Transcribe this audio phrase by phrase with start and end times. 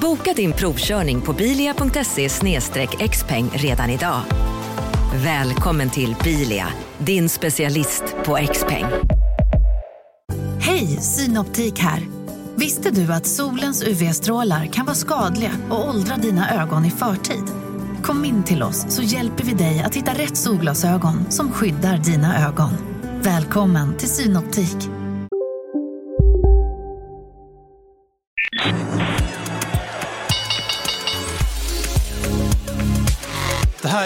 [0.00, 2.28] Boka din provkörning på bilia.se
[3.08, 4.20] xpeng redan idag.
[5.14, 6.66] Välkommen till Bilia,
[6.98, 8.84] din specialist på XPeng.
[10.60, 12.00] Hej, Synoptik här.
[12.54, 17.44] Visste du att solens UV-strålar kan vara skadliga och åldra dina ögon i förtid?
[18.02, 22.48] Kom in till oss så hjälper vi dig att hitta rätt solglasögon som skyddar dina
[22.48, 22.70] ögon.
[23.22, 24.99] Välkommen till Synoptik.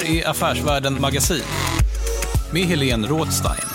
[0.04, 1.42] Här är Affärsvärlden Magasin
[2.52, 3.68] med Helene Rådstein.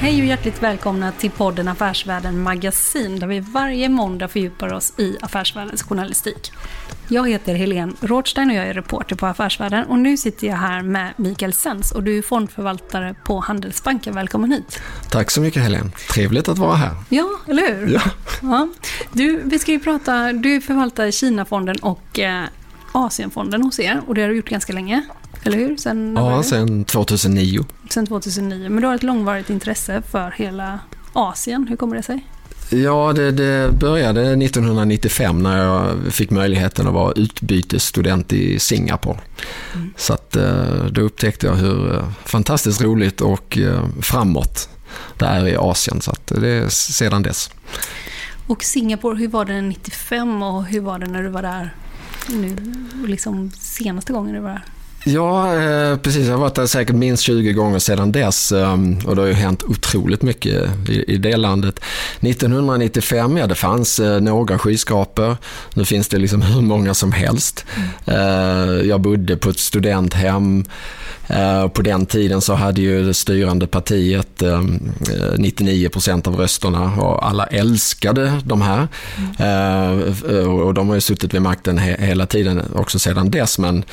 [0.00, 5.16] Hej och hjärtligt välkomna till podden Affärsvärlden Magasin där vi varje måndag fördjupar oss i
[5.20, 6.52] affärsvärldens journalistik.
[7.08, 10.82] Jag heter Helene Rådstein och jag är reporter på Affärsvärlden och nu sitter jag här
[10.82, 14.14] med Mikael Sens och du är fondförvaltare på Handelsbanken.
[14.14, 14.80] Välkommen hit.
[15.10, 15.90] Tack så mycket Helene.
[16.14, 16.94] Trevligt att vara här.
[17.08, 17.92] Ja, eller hur?
[17.92, 18.00] Ja.
[18.42, 18.68] ja.
[19.12, 22.44] Du, vi ska ju prata, du förvaltar Kinafonden och eh,
[22.96, 25.02] Asienfonden hos er och det har du gjort ganska länge.
[25.42, 25.76] Eller hur?
[25.76, 27.64] Sen, Ja, sedan 2009.
[27.90, 28.68] sen 2009.
[28.68, 30.80] Men du har ett långvarigt intresse för hela
[31.12, 31.66] Asien.
[31.68, 32.26] Hur kommer det sig?
[32.70, 39.18] Ja, det, det började 1995 när jag fick möjligheten att vara utbytesstudent i Singapore.
[39.96, 44.68] Så att, eh, då upptäckte jag hur eh, fantastiskt roligt och eh, framåt
[45.18, 46.00] det är i Asien.
[46.00, 47.50] Så att det är sedan dess.
[48.46, 51.74] Och Singapore, hur var det 95 och hur var det när du var där
[52.28, 52.56] nu,
[53.06, 54.64] liksom senaste gången du var där?
[55.08, 56.26] Ja, eh, precis.
[56.26, 59.34] Jag har varit där säkert minst 20 gånger sedan dess eh, och det har ju
[59.34, 61.80] hänt otroligt mycket i, i det landet.
[62.20, 65.36] 1995, ja det fanns eh, några skyskrapor.
[65.74, 67.64] Nu finns det liksom hur många som helst.
[68.04, 68.16] Eh,
[68.84, 70.64] jag bodde på ett studenthem.
[71.28, 76.36] Eh, på den tiden så hade ju det styrande partiet ehm, eh, 99 procent av
[76.36, 78.88] rösterna och alla älskade de här.
[79.38, 83.84] Eh, och de har ju suttit vid makten hela tiden också sedan dess men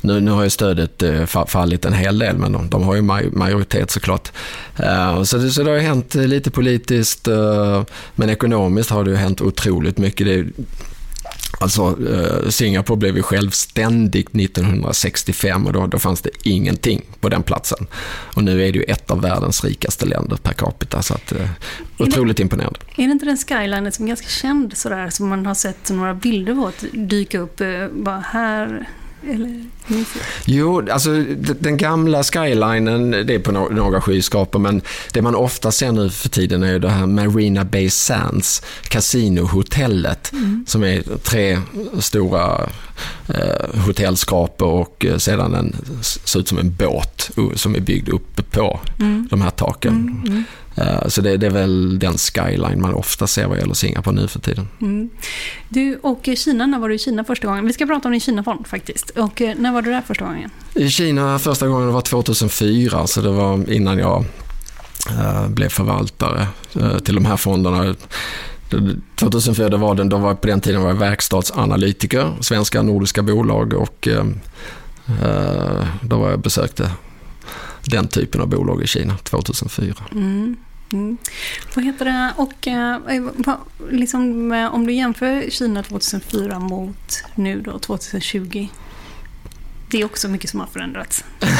[0.00, 1.02] nu, nu har ju stödet
[1.46, 3.02] fallit en hel del men de, de har ju
[3.32, 4.32] majoritet såklart.
[5.24, 7.28] Så det, så det har hänt lite politiskt
[8.14, 10.26] men ekonomiskt har det ju hänt otroligt mycket.
[10.26, 10.64] Det,
[11.60, 17.42] Alltså, eh, Singapore blev ju självständigt 1965 och då, då fanns det ingenting på den
[17.42, 17.86] platsen.
[18.34, 21.48] Och nu är det ju ett av världens rikaste länder per capita, så att, eh,
[21.98, 22.80] otroligt imponerande.
[22.96, 26.14] Är det inte den skylinen som är ganska känd sådär, som man har sett några
[26.14, 28.88] bilder på att dyka upp, eh, bara här,
[29.28, 29.64] eller?
[30.44, 31.24] Jo, alltså
[31.60, 34.82] den gamla skylinen, det är på några skyskrapor, men
[35.12, 40.32] det man ofta ser nu för tiden är ju det här Marina Bay Sands, kasinohotellet,
[40.66, 41.58] som är tre
[41.98, 42.68] stora
[43.28, 48.80] eh, och eh, sedan en, ser ut som en båt som är byggd uppe på
[49.30, 50.46] de här taken.
[50.80, 54.28] Eh, så det, det är väl den skyline man ofta ser vad gäller Singapore nu
[54.28, 54.68] för tiden.
[54.80, 55.10] Mm.
[55.68, 57.66] Du, och Kina, när var du i Kina första gången?
[57.66, 59.10] Vi ska prata om din Kinafond faktiskt.
[59.10, 60.50] Och eh, när var du där första gången?
[60.74, 64.24] I Kina första gången var 2004, så det var innan jag
[65.48, 66.46] blev förvaltare
[67.04, 67.94] till de här fonderna.
[69.16, 74.08] 2004 var den, då var, på den tiden var jag verkstadsanalytiker, svenska nordiska bolag och
[74.08, 74.26] eh,
[75.22, 76.90] eh då var jag besökte
[77.84, 79.94] den typen av bolag i Kina 2004.
[80.12, 80.56] Mm.
[80.92, 81.18] Mm.
[81.74, 82.32] Vad heter det?
[82.36, 83.54] Och eh, eh
[83.90, 88.68] liksom, eh, om du jämför Kina 2004 mot nu då 2020.
[89.90, 91.24] Det är också mycket som har förändrats.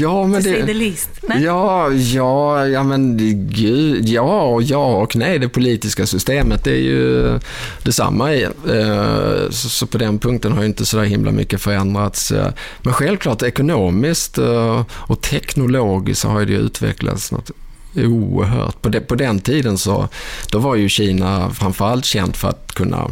[0.00, 0.66] Ja, men det...
[0.66, 1.10] the least.
[1.40, 3.16] Ja, ja, ja men
[3.50, 5.38] gud, ja och ja och nej.
[5.38, 7.38] Det politiska systemet det är ju
[7.82, 8.34] detsamma.
[8.34, 12.30] i, eh, Så, så på den punkten har ju inte så där himla mycket förändrats.
[12.30, 12.52] eh.
[12.82, 17.50] Men självklart ekonomiskt eh, och teknologiskt har ju det utvecklats något
[17.96, 18.82] oerhört.
[18.82, 20.08] På, de, på den tiden så
[20.50, 23.10] då var ju Kina framförallt känt för att kunna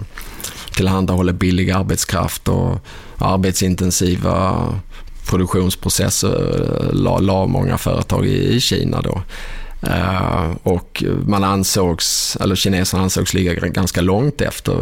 [0.74, 2.78] tillhandahålla billig arbetskraft och
[3.22, 4.68] arbetsintensiva
[5.30, 9.22] produktionsprocesser la, la många företag i, i Kina då.
[9.82, 14.76] Eh, och man ansågs, eller kineserna ansågs ligga ganska långt efter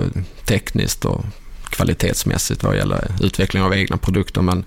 [0.44, 1.24] tekniskt och
[1.70, 4.42] kvalitetsmässigt vad gäller utveckling av egna produkter.
[4.42, 4.64] Men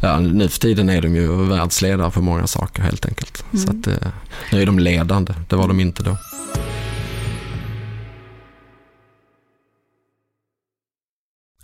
[0.00, 3.44] ja, nu för tiden är de ju världsledare på många saker helt enkelt.
[3.64, 4.08] Så att, eh,
[4.52, 6.16] nu är de ledande, det var de inte då.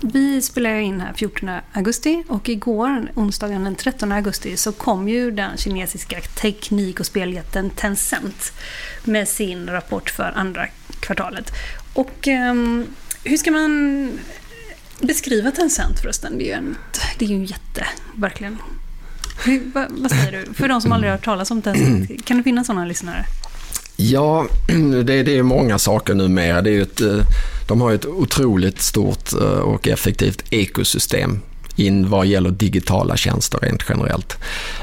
[0.00, 5.30] Vi spelar in här 14 augusti och igår, onsdagen den 13 augusti, så kom ju
[5.30, 8.52] den kinesiska teknik och speljätten Tencent
[9.04, 10.66] med sin rapport för andra
[11.00, 11.52] kvartalet.
[11.94, 12.86] Och um,
[13.24, 14.10] hur ska man
[15.00, 16.38] beskriva Tencent förresten?
[16.38, 16.76] Det är ju en,
[17.18, 18.58] det är ju en jätte, verkligen.
[19.44, 20.54] Hur, vad, vad, säger du?
[20.54, 23.24] För de som aldrig har hört talas om Tencent, kan det finnas sådana lyssnare?
[23.96, 24.46] Ja,
[25.04, 26.62] det, det är många saker numera.
[26.62, 27.18] Det är ett, eh,
[27.68, 31.40] de har ett otroligt stort eh, och effektivt ekosystem
[31.76, 34.36] in vad gäller digitala tjänster rent generellt.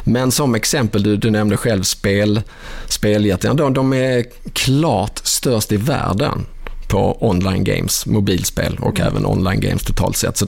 [0.04, 2.42] Men som exempel, du, du nämnde själv spel,
[2.88, 6.46] speljätten, de, de är klart störst i världen
[6.88, 9.12] på online games, mobilspel och mm.
[9.12, 10.38] även online games totalt sett.
[10.38, 10.48] Så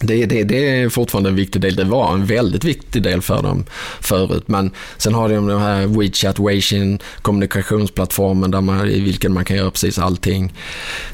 [0.00, 1.76] det, det, det, är fortfarande en viktig del.
[1.76, 3.64] Det var en väldigt viktig del för dem
[4.00, 4.44] förut.
[4.46, 9.56] Men sen har de den här WeChat, Weixin, kommunikationsplattformen där man, i vilken man kan
[9.56, 10.52] göra precis allting.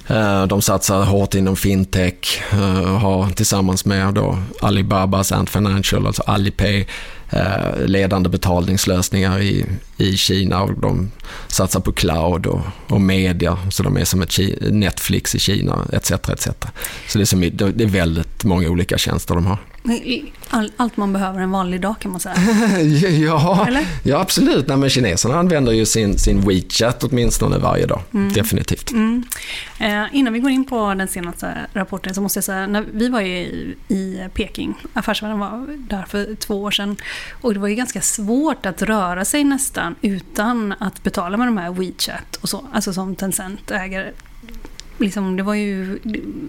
[0.06, 6.22] Eh, de satsar hårt inom fintech, eh, har tillsammans med då Alibaba, Ant Financial, alltså
[6.22, 6.86] Alipay,
[7.30, 11.10] Eh, ledande betalningslösningar i, i Kina och de
[11.48, 16.10] satsar på cloud och, och media så de är som ett Netflix i Kina etc.
[16.10, 16.48] etc.
[17.08, 19.58] Så det är, som, det är väldigt många olika tjänster de har.
[20.48, 22.36] All, allt man behöver en vanlig dag kan man säga.
[23.10, 23.68] ja,
[24.02, 24.68] ja, absolut.
[24.68, 28.02] Nej, men kineserna använder ju sin, sin WeChat åtminstone varje dag.
[28.14, 28.32] Mm.
[28.32, 28.90] Definitivt.
[28.90, 29.24] Mm.
[29.78, 33.08] Eh, innan vi går in på den senaste rapporten så måste jag säga, när vi
[33.08, 36.96] var i, i Peking, affärsvärlden var där för två år sedan,
[37.40, 41.58] och det var ju ganska svårt att röra sig nästan utan att betala med de
[41.58, 44.12] här WeChat och så, alltså som Tencent äger
[44.98, 45.98] liksom, det var ju,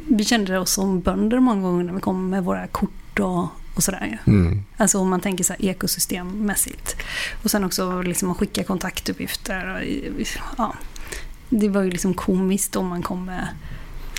[0.07, 2.89] vi kände oss som bönder många gånger när vi kom med våra kort
[3.19, 4.21] och, och sådär.
[4.27, 4.63] Mm.
[4.77, 6.95] Alltså om man tänker så ekosystemmässigt.
[7.43, 9.75] Och sen också liksom att skicka kontaktuppgifter.
[9.75, 10.73] Och, ja.
[11.49, 13.47] Det var ju liksom komiskt om man kom med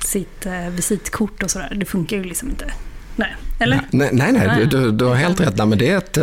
[0.05, 1.75] sitt eh, visitkort och sådär.
[1.77, 2.73] Det funkar ju liksom inte.
[3.17, 3.81] Nej, eller?
[3.91, 4.67] Nej, nej, nej.
[4.67, 5.57] Du, du, har helt rätt.
[5.57, 6.19] Nej, men det är ett...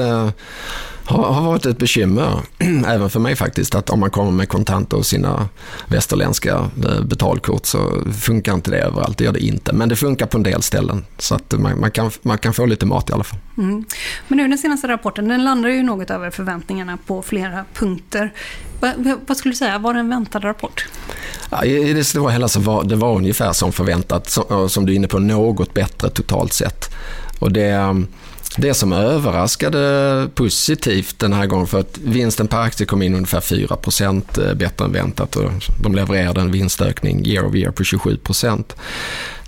[1.07, 2.39] Har, har varit ett bekymmer,
[2.87, 5.49] även för mig faktiskt, att om man kommer med kontanter och sina
[5.87, 9.17] västerländska eh, betalkort så funkar inte det överallt.
[9.17, 11.05] Det gör det inte, men det funkar på en del ställen.
[11.17, 13.39] Så att man, man kan, man kan få lite mat i alla fall.
[13.57, 13.85] Mm.
[14.27, 18.33] Men nu den senaste rapporten, den landar ju något över förväntningarna på flera punkter.
[18.79, 20.87] Vad, vad skulle du säga, var det en väntad rapport?
[21.49, 24.91] Ja, I det stora hela så var det var ungefär som förväntat, som, som du
[24.91, 26.95] är inne på, något bättre totalt sett.
[27.39, 27.95] Och det
[28.57, 33.41] det som överraskade positivt den här gången för att vinsten per aktie kom in ungefär
[33.41, 33.77] 4
[34.37, 35.51] eh, bättre än väntat och
[35.83, 38.17] de levererade en vinstökning year over year på 27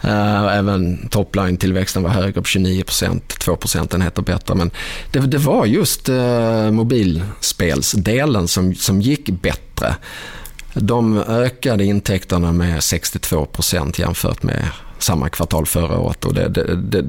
[0.03, 4.55] eh, Även topline-tillväxten var högre på 29% 2 procentenheter bättre.
[4.55, 4.71] Men
[5.11, 9.95] det, det var just eh, mobilspelsdelen som, som gick bättre.
[10.73, 14.67] De ökade intäkterna med 62% jämfört med
[14.99, 16.25] samma kvartal förra året.
[16.25, 17.05] Och det, det, det,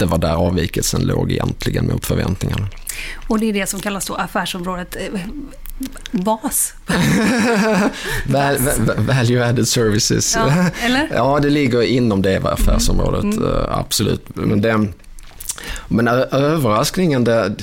[0.00, 2.68] det var där avvikelsen låg egentligen mot förväntningarna.
[3.28, 5.20] Och det är det som kallas då affärsområdet eh,
[6.10, 6.74] VAS?
[8.98, 10.36] value added services.
[10.36, 11.08] Ja, eller?
[11.14, 13.38] ja, det ligger inom det affärsområdet, mm.
[13.38, 13.66] Mm.
[13.68, 14.24] absolut.
[14.34, 14.86] Men, det,
[15.88, 17.54] men överraskningen, det,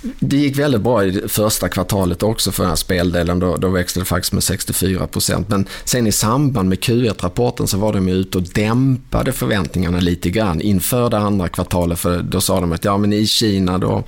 [0.00, 3.38] det gick väldigt bra i första kvartalet också för den här speldelen.
[3.38, 5.48] Då, då växte det faktiskt med 64 procent.
[5.48, 10.60] Men sen i samband med Q1-rapporten så var de ute och dämpade förväntningarna lite grann
[10.60, 11.98] inför det andra kvartalet.
[11.98, 14.04] För då sa de att ja, men i Kina då,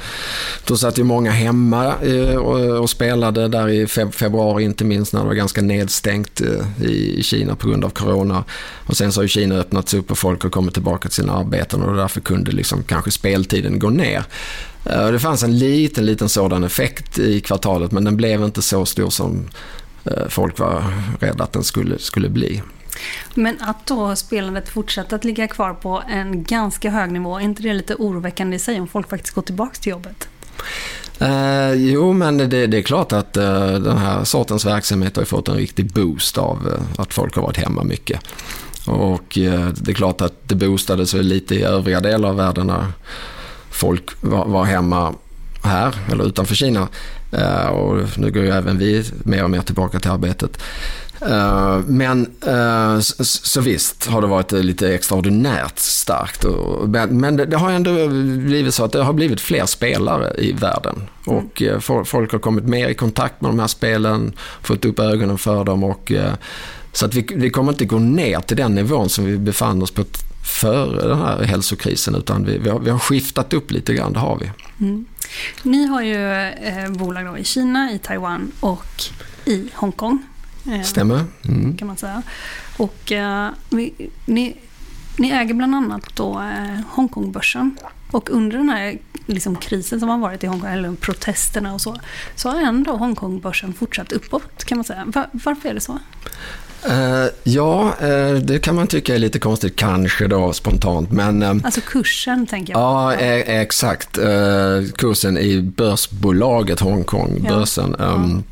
[0.66, 5.20] då satt ju många hemma eh, och, och spelade där i februari inte minst när
[5.20, 8.44] det var ganska nedstängt eh, i Kina på grund av corona.
[8.86, 11.32] Och sen så har ju Kina öppnats upp och folk har kommit tillbaka till sina
[11.32, 14.24] arbeten och därför kunde liksom kanske speltiden gå ner.
[14.84, 19.10] Det fanns en liten, liten sådan effekt i kvartalet men den blev inte så stor
[19.10, 19.48] som
[20.04, 20.84] eh, folk var
[21.20, 22.62] rädda att den skulle, skulle bli.
[23.34, 27.62] Men att då spelandet fortsätter att ligga kvar på en ganska hög nivå, är inte
[27.62, 30.28] det lite oroväckande i sig om folk faktiskt går tillbaka till jobbet?
[31.18, 35.48] Eh, jo, men det, det, är klart att eh, den här sortens verksamhet har fått
[35.48, 38.20] en riktig boost av eh, att folk har varit hemma mycket.
[38.86, 42.72] Och eh, det är klart att det boostades lite i övriga delar av världen
[43.80, 45.14] folk var, var hemma
[45.62, 46.88] här eller utanför Kina.
[47.34, 50.62] Uh, och nu går ju även vi mer och mer tillbaka till arbetet.
[51.22, 56.44] Uh, men eh, uh, så, så, visst har det varit lite extraordinärt starkt.
[56.44, 58.08] Och, men det, det, har ändå
[58.46, 61.02] blivit så att det har blivit fler spelare i världen.
[61.26, 61.38] Mm.
[61.38, 61.62] Och
[62.06, 64.32] folk har kommit mer i kontakt med de här spelen,
[64.62, 65.84] fått upp ögonen för dem.
[65.84, 66.12] och
[66.92, 69.90] så att vi, vi kommer inte gå ner till den nivån som vi befann oss
[69.90, 70.04] på
[70.42, 74.18] före den här hälsokrisen utan vi, vi, har, vi har skiftat upp lite grann, det
[74.18, 74.50] har vi.
[74.80, 75.04] Mm.
[75.62, 79.02] Ni har ju eh, bolag i Kina, i Taiwan och
[79.44, 80.22] i Hongkong.
[80.66, 81.24] Eh, Stämmer.
[81.44, 81.76] Mm.
[81.76, 82.22] Kan man säga.
[82.76, 84.56] Och eh, vi, ni,
[85.16, 87.76] ni, äger bland annat då eh, Hongkongbörsen.
[88.10, 91.96] Och under den här liksom, krisen som har varit i Hongkong, eller protesterna och så,
[92.34, 95.04] så har ändå Hongkongbörsen fortsatt uppåt kan man säga.
[95.06, 95.98] Var, varför är det så?
[96.88, 101.12] Uh, ja, uh, det kan man tycka är lite konstigt kanske då spontant.
[101.12, 102.80] Men, uh, alltså kursen tänker jag.
[102.80, 104.18] Ja, exakt.
[104.96, 107.54] kursen i börsbolaget Hongkong, ja.
[107.54, 107.96] börsen.
[107.98, 108.42] Um,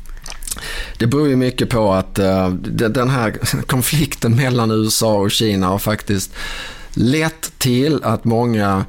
[0.97, 2.15] det beror ju mycket på att
[2.63, 3.31] den här
[3.67, 6.31] konflikten mellan USA och Kina har faktiskt
[6.93, 8.85] lett till att många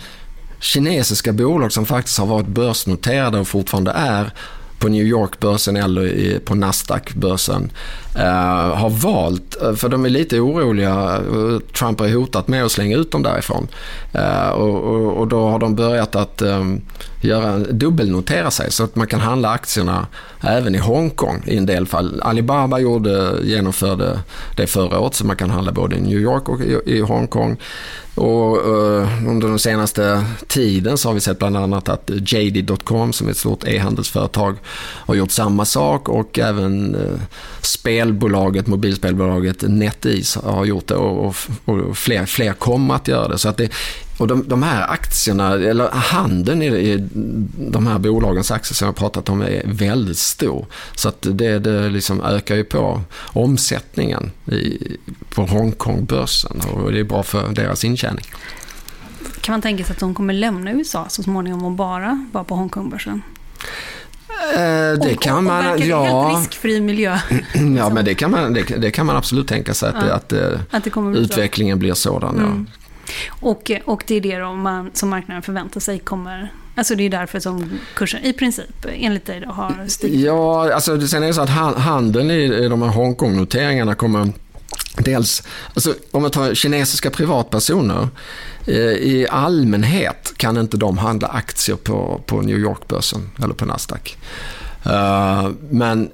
[0.61, 4.33] kinesiska bolag som faktiskt har varit börsnoterade och fortfarande är
[4.81, 7.71] på New York-börsen eller på Nasdaq-börsen
[8.15, 12.73] Eh, har valt, eh, för de är lite oroliga, eh, Trump har hotat med att
[12.73, 13.69] slänga ut dem därifrån.
[14.55, 16.81] Och, och, och, då har de börjat att ehm,
[17.21, 20.07] göra, dubbelnotera sig så att man kan handla aktierna
[20.41, 22.21] även i Hongkong i en del fall.
[22.21, 24.19] Alibaba gjorde, genomförde
[24.57, 27.57] det förra året så man kan handla både i New York och i, i Hongkong.
[28.15, 33.27] Och, uh, under den senaste tiden så har vi sett bland annat att JD.com som
[33.27, 34.57] är ett stort e-handelsföretag
[35.07, 37.21] har gjort samma sak och även uh,
[38.11, 43.39] spelbolaget, mobilspelbolaget NetEase har gjort det och, och, och, fler, fler kommer att göra det.
[43.39, 43.73] Så att det,
[44.19, 47.09] och de, de här aktierna, eller handeln i, i
[47.71, 50.67] de här bolagens aktier som jag pratat om är väldigt stor.
[50.95, 53.03] Så att det, det liksom ökar ju på
[53.33, 54.97] omsättningen i,
[55.35, 58.25] på Hongkongbörsen och det är bra för deras intjäning.
[59.41, 62.55] Kan man tänka sig att de kommer lämna USA så småningom och bara vara på
[62.55, 63.23] Hongkongbörsen?
[64.41, 66.29] Eh, det och, kan man, och ja.
[66.29, 67.19] helt riskfri miljö.
[67.77, 70.15] ja, men det kan, man, det, det, kan man absolut tänka sig att, ja.
[70.15, 71.79] att, eh, att, att utvecklingen så.
[71.79, 72.39] blir sådan.
[72.39, 72.67] Mm.
[72.69, 72.77] Ja.
[73.41, 77.11] Och, och det är det då man, som marknaden förväntar sig kommer Alltså det är
[77.11, 80.21] därför som kursen i princip enligt dig då har stigit?
[80.21, 84.33] Ja, alltså sen är det så att handeln i de här Hongkong-noteringarna kommer
[84.97, 85.43] Dels,
[85.75, 88.09] alltså om man tar kinesiska privatpersoner,
[88.67, 94.19] eh, i allmänhet kan inte de handla aktier på, på New York-börsen eller på Nasdaq.
[94.87, 96.11] Uh, men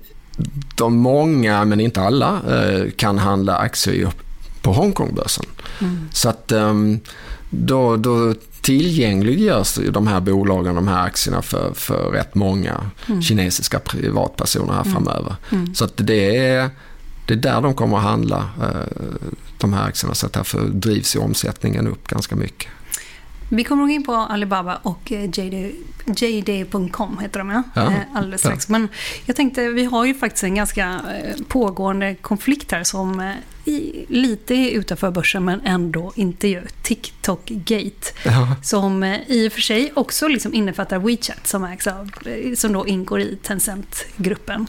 [0.75, 4.13] de många, men inte alla, uh, kan handla aktier
[4.63, 5.45] på Hongkongbörsen.
[5.81, 6.09] Mm.
[6.13, 7.01] Så att um,
[7.51, 13.23] då, då tillgängliggörs de här bolagen, de här aktierna för, för rätt många mm.
[13.23, 14.93] kinesiska privatpersoner här mm.
[14.93, 15.37] framöver.
[15.51, 15.75] Mm.
[15.75, 16.71] Så att det är,
[17.27, 19.05] det är där de kommer att handla, uh,
[19.59, 20.15] de här aktierna.
[20.15, 22.69] Så att därför drivs ju omsättningen upp ganska mycket.
[23.49, 25.73] Vi kommer nog in på Alibaba och eh, JD,
[26.07, 28.51] JD.com heter de ja, Ja, Eh, alldeles ja.
[28.51, 28.69] strax.
[28.69, 28.89] Men
[29.27, 33.33] jag tänkte, vi har ju faktiskt en ganska eh, pågående konflikt här som eh,
[33.67, 36.63] i, lite utanför börsen men ändå inte ju.
[36.83, 38.13] TikTok-gate.
[38.25, 38.57] Ja.
[38.63, 42.73] Som eh, i och för sig också liksom innefattar WeChat som, ägs av, eh, som
[42.73, 44.67] då ingår i Tencent-gruppen.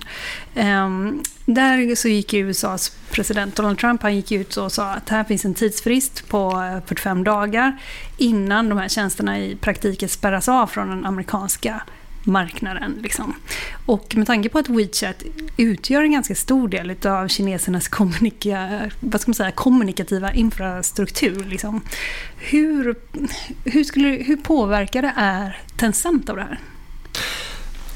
[0.56, 5.24] Ehm, där så gick USAs president Donald Trump han gick ut och sa att här
[5.24, 7.78] finns en tidsfrist på eh, 45 dagar
[8.18, 11.82] innan de här tjänsterna i praktiken spärras av från den amerikanska
[12.28, 13.00] marknaden.
[13.04, 13.34] Liksom.
[13.86, 15.24] Och med tanke på att WeChat
[15.58, 21.44] utgör en ganska stor del av kinesernas kommunika, vad ska man säga, kommunikativa infrastruktur.
[21.44, 21.82] Liksom.
[22.38, 22.96] Hur,
[23.64, 26.60] hur, skulle, hur påverkade är Tencent av det här?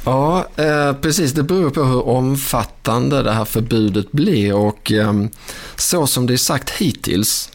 [0.06, 1.32] Ja, eh, precis.
[1.32, 5.14] Det beror på hur omfattande det här förbudet blir och eh,
[5.76, 7.52] så som det är sagt hittills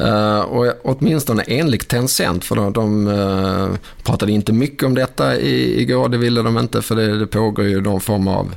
[0.00, 3.68] Uh, och åtminstone enligt Tencent, för de, de uh,
[4.02, 7.64] pratade inte mycket om detta i, igår, det ville de inte för det, det pågår
[7.64, 8.54] ju någon form av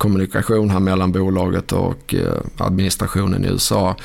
[0.00, 3.96] kommunikation här mellan bolaget och eh, administrationen i USA.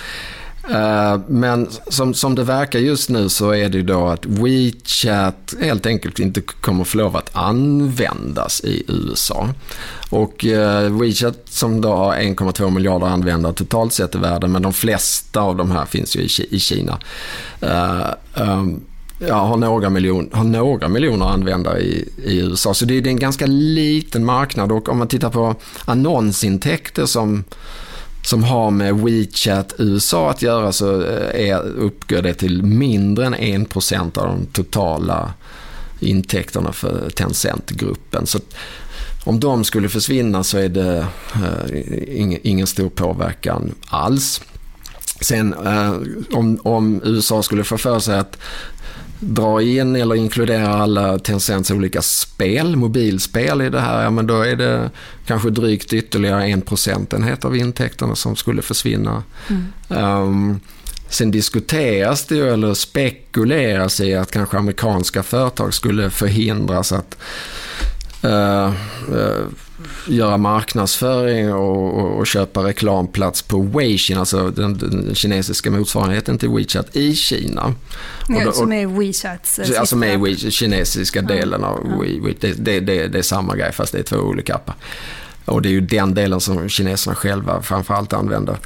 [0.71, 5.55] Eh, men som, som det verkar just nu så är det ju då att WeChat
[5.61, 9.49] helt enkelt inte kommer få lov att användas i USA.
[10.09, 14.73] Och eh, WeChat som då har 1,2 miljarder användare totalt sett i världen men de
[14.73, 16.99] flesta av de här finns ju i, i Kina.
[17.61, 18.81] Eh, ehm,
[19.19, 22.73] ja, har några, miljon, har några miljoner användare i, i USA.
[22.73, 25.55] Så det är, det är en ganska liten marknad och om man tittar på
[25.85, 27.43] annonsintäkter som
[28.25, 33.35] som har med WeChat USA att göra så eh, är, uppgår det till mindre än
[33.35, 35.33] 1% av de totala
[35.99, 38.27] intäkterna för Tencent-gruppen.
[38.27, 38.39] Så
[39.23, 44.41] om de skulle försvinna så är det eh, ingen, ingen stor påverkan alls.
[45.21, 45.93] Sen eh,
[46.31, 48.37] om, om USA skulle få för sig att
[49.25, 54.41] dra in eller inkludera alla Tencents olika spel, mobilspel i det här, ja men då
[54.41, 54.89] är det
[55.25, 59.23] kanske drygt ytterligare en procentenhet av intäkterna som skulle försvinna.
[59.87, 60.59] Um,
[61.09, 67.17] sen diskuteras det ju, eller spekuleras i att kanske amerikanska företag skulle förhindras att
[68.21, 69.45] eh, eh,
[70.07, 76.49] göra marknadsföring och, och, och köpa reklamplats på Weixin, alltså den, den kinesiska motsvarigheten till
[76.49, 77.63] WeChat i Kina.
[77.65, 77.73] Och
[78.29, 82.01] Ja, då- som är WeChats Alltså med sista- Wii, kinesiska delen av Ja.
[82.01, 82.35] Wii.
[82.39, 84.75] Det, det, det, det är samma grej fast det är två olika appar.
[85.45, 88.57] Och det är ju den delen som kineserna själva framförallt använder.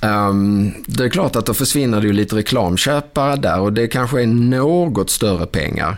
[0.00, 4.22] Ehm, det är klart att då försvinner det ju lite reklamköpare där och det kanske
[4.22, 5.96] är något större pengar.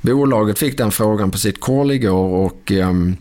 [0.00, 3.16] Bolaget fick den frågan på sitt call igår och, ehm,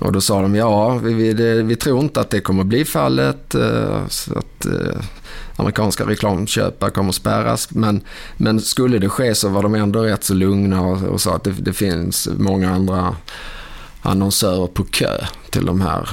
[0.00, 3.54] och då sa de ja, vi, vi, vi tror inte att det kommer bli fallet.
[3.54, 5.02] eh, Så att, eh,
[5.56, 7.70] amerikanska reklamköpare kommer spärras.
[7.70, 8.00] Men,
[8.36, 11.44] men skulle det ske så var de ändå rätt så lugna och, och sa att
[11.44, 13.16] det, det finns många andra
[14.02, 16.08] annonsörer på kö till de här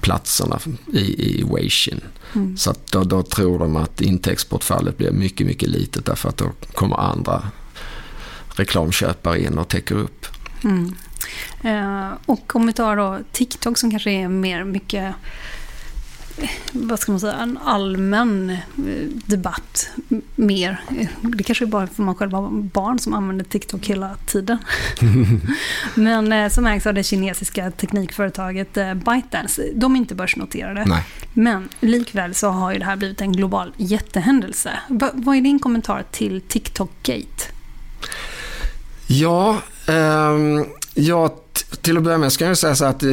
[0.00, 0.58] platserna
[0.92, 2.00] i, i Weixin.
[2.34, 2.56] Mm.
[2.56, 6.96] Så då, då tror de att intäktsbortfallet blir mycket, mycket litet därför att då kommer
[7.00, 7.42] andra
[8.48, 10.26] reklamköpare in och täcker upp.
[10.64, 10.94] Mm.
[11.62, 15.14] Eh, och om vi tar då TikTok som kanske är mer mycket
[16.72, 18.58] vad ska man säga, en allmän eh,
[19.26, 19.90] debatt
[20.36, 20.80] mer.
[20.98, 24.58] Eh, Det kanske är bara för man själv har barn som använder TikTok hela tiden.
[25.94, 29.62] Men som ägs av det kinesiska teknikföretaget ByteDance.
[29.74, 30.84] De är inte börsnoterade.
[30.86, 31.04] Nej.
[31.32, 34.70] Men likväl så har ju det här blivit en global jättehändelse.
[34.88, 37.44] Va, vad är din kommentar till TikTok-gate?
[39.06, 40.64] Ja, ehm,
[41.00, 41.34] ja,
[41.80, 43.10] till att börja med ska jag säga så att eh,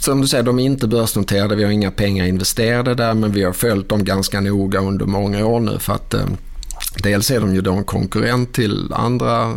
[0.00, 1.56] som du säger, de är inte börsnoterade.
[1.56, 5.46] Vi har inga pengar investerade där men vi har följt dem ganska noga under många
[5.46, 6.26] år nu för att eh,
[7.02, 9.54] dels är de ju då en konkurrent till andra eh,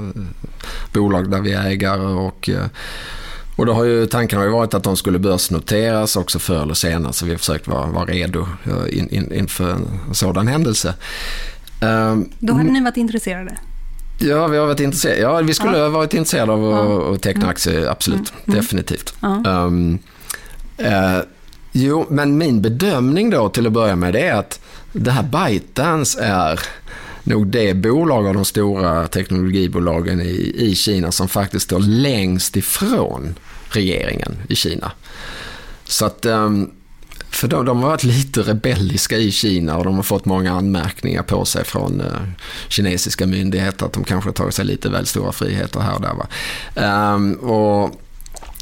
[0.93, 2.49] bolag där vi är ägare och
[3.55, 6.73] och då har ju tanken har ju varit att de skulle börsnoteras också förr eller
[6.73, 8.47] senare så vi har försökt vara, vara redo
[8.89, 10.93] in, in, inför en sådan händelse.
[12.39, 13.57] Då hade ni varit intresserade?
[14.21, 15.21] Ja, vi har varit intresserade.
[15.21, 15.83] Ja, vi skulle Ja.
[15.83, 18.33] ha varit intresserade av att, att teckna aktier, absolut.
[18.45, 18.59] Mm.
[18.59, 19.13] Definitivt.
[19.21, 19.43] Ja.
[19.45, 19.99] Um,
[20.77, 21.17] eh,
[21.71, 24.59] jo, men min bedömning då till att börja med det är att
[24.93, 26.59] det här ByteDance är
[27.23, 33.35] nog det bolag av de stora teknologibolagen i, i Kina som faktiskt står längst ifrån
[33.69, 34.91] regeringen i Kina.
[35.83, 36.69] Så att, ehm,
[37.31, 41.23] för de, de har varit lite rebelliska i Kina och de har fått många anmärkningar
[41.23, 42.07] på sig från eh,
[42.67, 46.13] kinesiska myndigheter att de kanske tagit sig lite väl stora friheter här och där.
[46.13, 46.27] Va?
[46.75, 47.83] Ehm, och,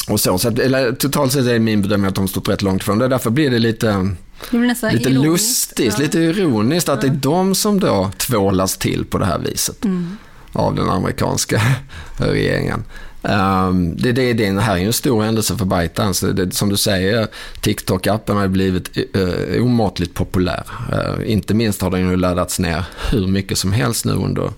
[0.09, 2.81] och så, så att, eller, totalt sett är min bedömning att de stått rätt långt
[2.81, 3.07] ifrån det.
[3.07, 4.15] Därför blir det lite,
[4.51, 5.25] lite ironiskt.
[5.25, 6.03] lustigt, Ja.
[6.03, 9.85] lite ironiskt att det är de som då tvålas till på det här viset.
[9.85, 10.17] Mm.
[10.53, 11.61] av den amerikanska
[12.17, 12.83] regeringen.
[13.21, 16.31] Um, det, det, det här är ju en stor händelse för ByteDance.
[16.31, 17.27] Det, som du säger,
[17.61, 20.63] TikTok-appen har blivit uh, omåttligt populär.
[20.93, 24.51] Uh, inte minst har den ju laddats ner hur mycket som helst nu under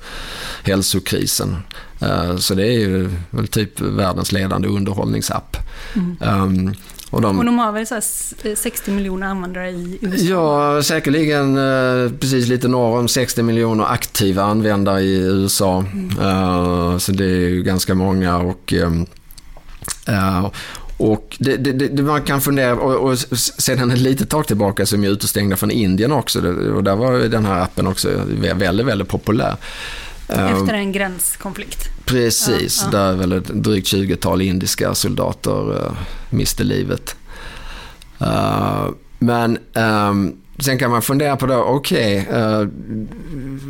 [0.63, 1.57] hälsokrisen.
[2.03, 5.57] Uh, så det är ju väl typ världens ledande underhållningsapp.
[5.93, 6.17] Mm.
[6.19, 6.75] Um,
[7.11, 8.01] och de, och de har väl så
[8.55, 10.23] 60 miljoner användare i USA?
[10.23, 15.85] Ja, säkerligen eh, precis lite norr om 60 miljoner aktiva användare i USA.
[15.93, 16.19] Mm.
[16.19, 20.49] Uh, så det är ju ganska många och uh,
[20.97, 24.95] och det, det, det, man kan fundera, och, och sedan ett litet tag tillbaka så
[24.95, 26.39] är de utestängda från Indien också.
[26.75, 28.09] Och där var den här appen också
[28.59, 29.55] väldigt, väldigt populär.
[30.31, 31.89] Efter en gränskonflikt?
[32.05, 32.97] Precis, ja, ja.
[32.97, 35.91] där väl ett drygt 20-tal indiska soldater uh,
[36.29, 37.15] miste livet.
[38.21, 38.89] Uh,
[39.19, 42.67] men um, sen kan man fundera på då, okej, okay, uh,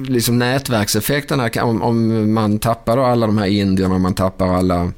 [0.08, 4.92] liksom nätverkseffekterna, om, om man tappar då alla de här indierna, man tappar alla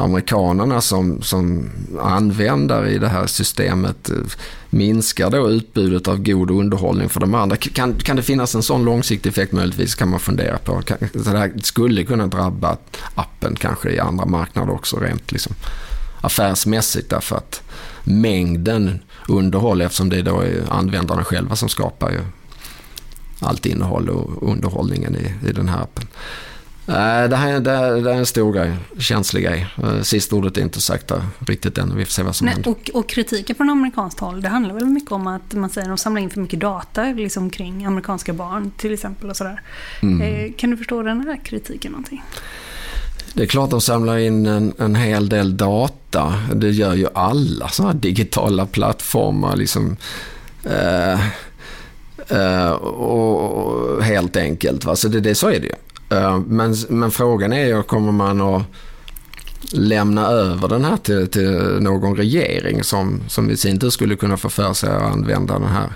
[0.00, 4.16] amerikanerna som, som användare i det här systemet eh,
[4.70, 7.56] minskar då utbudet av god underhållning för de andra.
[7.56, 10.82] Kan, kan det finnas en sån långsiktig effekt möjligtvis kan man fundera på.
[11.12, 12.76] Det här skulle kunna drabba
[13.14, 15.54] appen kanske i andra marknader också rent liksom
[16.20, 17.62] affärsmässigt därför att
[18.04, 22.20] mängden underhåll eftersom det då är användarna själva som skapar ju
[23.40, 26.06] allt innehåll och underhållningen i, i den här appen.
[26.88, 27.60] Det här, det, här,
[28.02, 29.66] det är en stor grej, känslig grej.
[29.82, 31.96] Eh, sista ordet är inte sagt där riktigt än.
[31.96, 32.70] Vi får se vad som Nej, händer.
[32.70, 35.90] Och, och, kritiken från amerikanskt håll, det handlar väl mycket om att man säger att
[35.90, 39.30] de samlar in för mycket data liksom, kring amerikanska barn till exempel.
[39.30, 39.60] och sådär.
[40.02, 40.20] Mm.
[40.22, 42.22] Eh, kan du förstå den här kritiken någonting?
[43.34, 46.34] Det är klart de samlar in en, en hel del data.
[46.54, 49.56] Det gör ju alla sådana här digitala plattformar.
[49.56, 49.96] Liksom,
[50.64, 51.20] eh,
[52.28, 54.84] eh, och, och, helt enkelt.
[54.84, 54.96] Va?
[54.96, 55.74] Så det, det, så är det ju.
[56.10, 58.62] Eh, men, men frågan är ju, kommer man att
[59.72, 64.36] lämna över den här till, till någon regering som, som i sin tur skulle kunna
[64.36, 65.92] få för sig att använda den här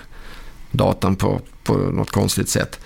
[0.71, 2.79] datan på, på något konstigt sätt.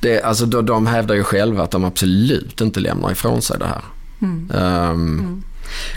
[0.00, 3.66] Det, alltså de, de hävdar ju själva att de absolut inte lämnar ifrån sig det
[3.66, 3.82] här.
[4.22, 4.50] Mm.
[4.50, 5.42] Um, mm.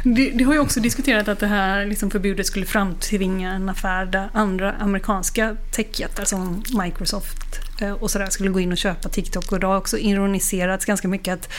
[0.04, 4.06] Det, det, har ju också diskuterat att det här liksom förbudet skulle framtvinga en affär
[4.06, 7.63] där andra amerikanska techjättar som Microsoft
[8.00, 9.52] och sådär skulle gå in och köpa TikTok.
[9.52, 11.50] Och det har också ironiserats ganska mycket att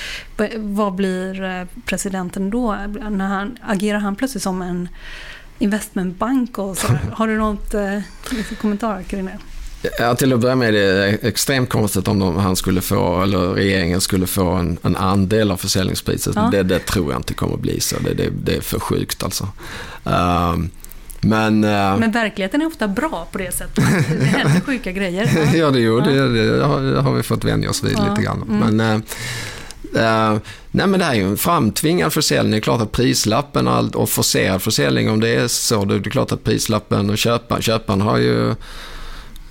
[0.57, 2.77] vad blir eh, presidenten då?
[3.11, 4.88] När han, agerar han plötsligt som en
[5.59, 7.00] investmentbank och sådär?
[7.12, 8.00] Har du något eh,
[8.61, 9.38] kommentar kring det?
[9.98, 13.38] Ja, till att börja med är det extremt konstigt om de, han skulle få, eller
[13.38, 16.33] regeringen skulle få en, en andel av försäljningspriset.
[16.37, 16.48] Ja.
[16.53, 17.96] Det, det, tror jag inte kommer att bli så.
[17.98, 19.48] Det, det, det är för sjukt alltså.
[20.07, 20.57] Uh,
[21.25, 23.85] men, uh, men verkligheten är ofta bra på det sättet.
[24.09, 25.31] Det händer sjuka grejer.
[25.37, 26.05] Ja, ja det, jo, ja.
[26.05, 28.09] det, det, har, vi fått vänja oss vid ja.
[28.11, 28.43] lite grann.
[28.43, 28.77] Mm.
[28.77, 29.03] Men, uh,
[29.85, 30.39] Uh,
[30.71, 32.51] nej men det här är ju en framtvingad försäljning.
[32.51, 35.85] Det är klart att prislappen och forcerad försäljning om det är så.
[35.85, 38.55] Det är klart att prislappen och köparen, köparen har ju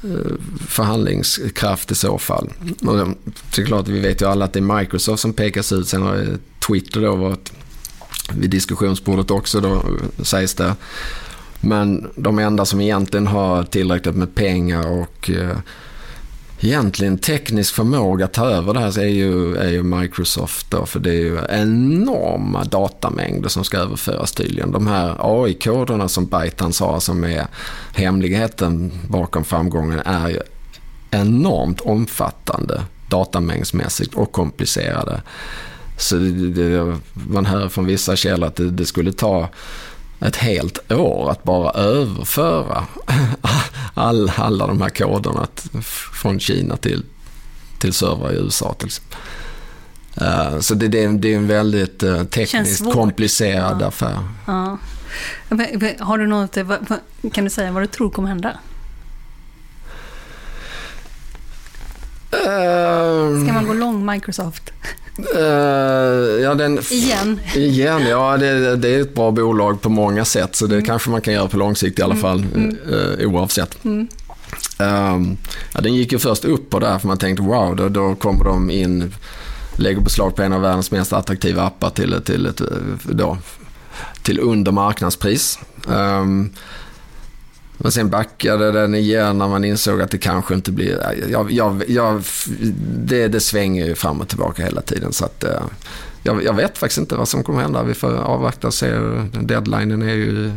[0.03, 0.33] Eh,
[0.67, 2.49] förhandlingskraft i så fall.
[2.85, 2.97] Och
[3.55, 5.87] det är klart, vi vet ju alla att det är Microsoft som pekas ut.
[5.87, 6.27] Sen har
[6.67, 7.51] Twitter då varit
[8.37, 9.83] vid diskussionsbordet också då
[10.23, 10.75] sägs det.
[11.65, 15.57] Men de enda som egentligen har tillräckligt med pengar och eh,
[16.59, 20.71] egentligen teknisk förmåga att ta över det här är ju, är ju Microsoft.
[20.71, 24.71] Då, för det är ju enorma datamängder som ska överföras tydligen.
[24.71, 27.47] De här AI-koderna som ByteDance har som är
[27.93, 30.39] hemligheten bakom framgången är ju
[31.11, 35.21] enormt omfattande datamängdsmässigt och komplicerade.
[35.97, 39.49] Så det, det, man hör från vissa källor att det, det skulle ta
[40.19, 42.85] ett helt år att bara överföra
[43.93, 45.47] all, alla de här koderna
[46.21, 47.05] från Kina till,
[47.79, 48.89] till servrar i USA till.
[50.21, 53.87] Uh, så det, det, är, det är en väldigt uh, tekniskt komplicerad ja.
[53.87, 54.19] affär.
[54.45, 54.77] Ja.
[55.99, 56.57] Har du något,
[57.33, 58.57] kan du säga vad du tror kommer hända?
[62.33, 64.71] Uh, Ska man gå lång Microsoft?
[65.35, 65.41] Uh,
[66.41, 67.39] ja, den, igen?
[67.55, 70.85] Igen, ja det, det, är ett bra bolag på många sätt så det mm.
[70.85, 72.21] kanske man kan göra på lång sikt i alla mm.
[72.21, 72.77] fall mm.
[72.89, 73.85] Uh, oavsett.
[73.85, 74.07] Mm.
[74.79, 75.37] Um,
[75.73, 78.45] ja, den gick ju först upp på det för man tänkte wow, då, då kommer
[78.45, 79.13] de in,
[79.75, 82.61] lägger beslag på en av världens mest attraktiva appar till, till, ett,
[83.03, 83.37] då,
[84.23, 85.59] till under marknadspris.
[85.87, 86.53] Um,
[87.77, 91.15] men sen backade den igen när man insåg att det kanske inte blir...
[91.29, 92.23] Jag, jag, jag,
[92.97, 95.13] det, det svänger ju fram och tillbaka hela tiden.
[95.13, 95.63] Så att, eh,
[96.23, 97.83] jag, jag, vet faktiskt inte vad som kommer hända.
[97.83, 98.91] Vi får avvakta och se.
[99.41, 100.51] Deadlinen är ju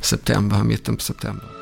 [0.00, 1.61] september, mitten på september.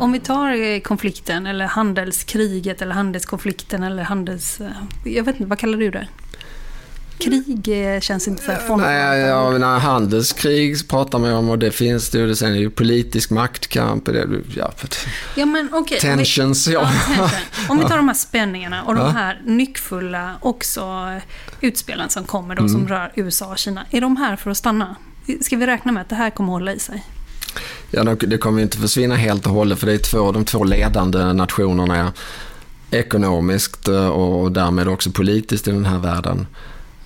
[0.00, 4.60] Om vi tar eh, konflikten eller handelskriget eller handelskonflikten eller handels...
[4.60, 4.70] Eh,
[5.04, 6.08] jag vet inte, vad kallar du det?
[7.18, 11.70] Krig eh, känns inte så här Nej, ja, nej, handelskrig pratar man om och det
[11.70, 12.36] finns det.
[12.36, 14.06] Sen är det ju politisk maktkamp.
[14.06, 14.72] Det, ja,
[15.36, 16.90] ja, men, okay, tensions, vi, ja.
[17.18, 17.30] ja
[17.68, 21.08] om vi tar de här spänningarna och de här nyckfulla också
[21.60, 22.72] utspelen som kommer då mm.
[22.72, 23.86] som rör USA och Kina.
[23.90, 24.96] Är de här för att stanna?
[25.40, 27.04] Ska vi räkna med att det här kommer att hålla i sig?
[27.90, 31.32] Ja, det kommer inte försvinna helt och hållet för det är två, de två ledande
[31.32, 32.12] nationerna
[32.90, 36.46] ekonomiskt eh, och därmed också politiskt i den här världen.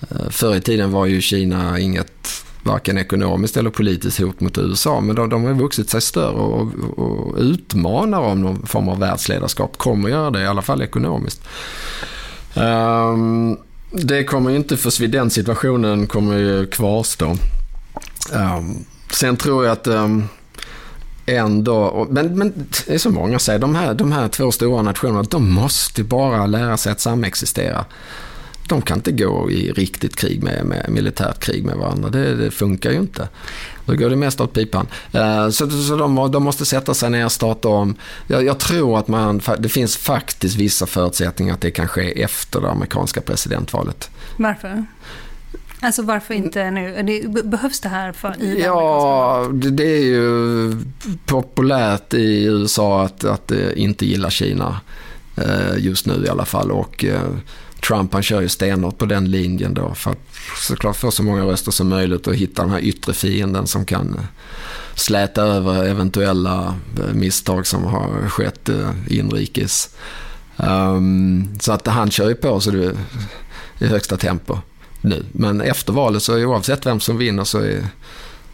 [0.09, 5.01] Eh, förr i tiden var ju Kina inget varken ekonomiskt eller politiskt hot mot USA
[5.01, 6.67] men de, de har vuxit sig större och,
[6.97, 9.77] och utmanar om någon form av världsledarskap.
[9.77, 11.41] Kommer göra det, i alla fall ekonomiskt.
[12.55, 13.57] Um,
[13.91, 17.37] det kommer ju inte försvinna, den situationen kommer ju kvarstå.
[18.33, 20.27] Um, sen tror jag att um,
[21.25, 25.23] ändå, men, men det är så många säger, de här, de här två stora nationerna,
[25.23, 27.85] de måste bara lära sig att samexistera.
[28.67, 32.09] De kan inte gå i riktigt krig med, med militärt krig med varandra.
[32.09, 33.27] Det, det funkar ju inte.
[33.85, 34.87] Då går det mest åt pipan.
[35.11, 37.95] Eh, så så de, de, måste sätta sig ner och starta om.
[38.27, 42.61] Jag, jag, tror att man, det finns faktiskt vissa förutsättningar att det kan ske efter
[42.61, 44.09] det amerikanska presidentvalet.
[44.37, 44.85] Varför?
[45.85, 47.03] Alltså varför inte nu?
[47.03, 50.71] Det, behövs det här för i Ja, det, det, är ju
[51.25, 54.81] populärt i USA att, att inte gilla Kina.
[55.37, 56.71] Eh, just nu i alla fall.
[56.71, 57.21] Och eh,
[57.87, 60.27] Trump han kör ju stenhårt på den linjen då för att
[60.67, 64.19] såklart få så många röster som möjligt och hitta den här yttre fienden som kan
[64.95, 68.69] släta över eventuella eh, misstag som har skett
[69.07, 69.89] inrikes.
[70.57, 72.95] Um, så att han kör ju på så det
[73.79, 74.57] i högsta tempo
[75.05, 75.25] nu.
[75.31, 77.87] Men efter valet så oavsett vem som vinner så, är,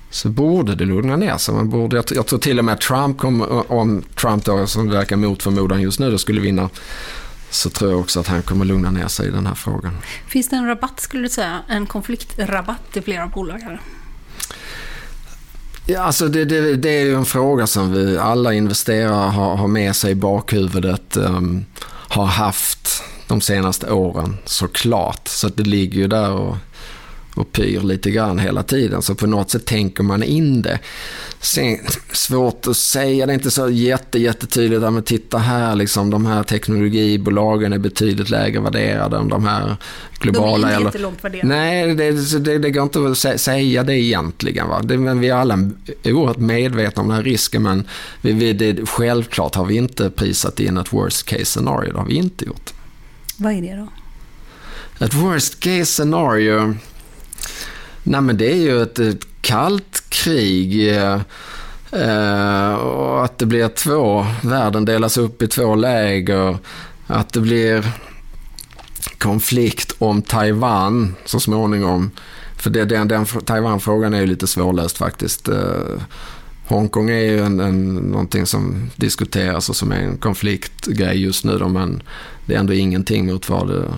[0.10, 1.56] så borde det lugna ner sig.
[1.56, 5.16] Man borde, jag, jag tror till och med Trump, kom, om Trump då, som verkar
[5.16, 6.70] mot förmodan just nu, då skulle vinna
[7.50, 9.98] så tror jag också att han kommer lugna ner sig i den här frågan.
[10.28, 13.82] Finns det en rabatt, skulle du säga, en konfliktrabatt i flera bolag här?
[15.86, 19.68] Ja, alltså det, det, det, är ju en fråga som vi alla investerare har, har
[19.68, 21.18] med sig i bakhuvudet.
[21.18, 21.66] Um,
[22.12, 25.28] har haft de senaste åren såklart.
[25.28, 26.56] Så det ligger ju där och,
[27.36, 29.02] och pyr lite grann hela tiden.
[29.02, 30.80] Så på något sätt tänker man in det.
[31.40, 31.78] Sen,
[32.12, 34.82] svårt att säga, det är inte så jätte, jättetydligt.
[34.82, 39.78] Men titta här, liksom, de här teknologibolagen är betydligt lägre värderade än de här
[40.20, 40.68] globala.
[40.68, 41.48] De är inte långt värderade.
[41.48, 44.68] Nej, det, det, det går inte att säga det egentligen.
[44.68, 44.82] Va?
[44.84, 45.70] Det, men vi är alla
[46.06, 47.64] oerhört medvetna om den här risken.
[47.64, 47.88] Men
[48.22, 51.92] vi, vi, det, självklart har vi inte prisat in ett worst case scenario.
[51.92, 52.74] Det har vi inte gjort.
[53.42, 53.88] Vad är det då?
[55.06, 56.76] Ett worst case scenario?
[58.04, 60.98] Nej men det är ju ett, ett kallt krig.
[61.92, 66.58] Eh, och att det blir två, världen delas upp i två läger.
[67.08, 67.86] Att det blir
[69.18, 72.12] konflikt om Taiwan så småningom.
[72.58, 75.48] För det, den, den Taiwan-frågan är ju lite svårlöst faktiskt.
[75.48, 76.02] Eh,
[76.72, 81.58] Hongkong är ju en, en, någonting som diskuteras och som är en konfliktgrej just nu.
[81.58, 82.04] Då, men
[82.46, 83.94] det är ändå ingenting mot vad det,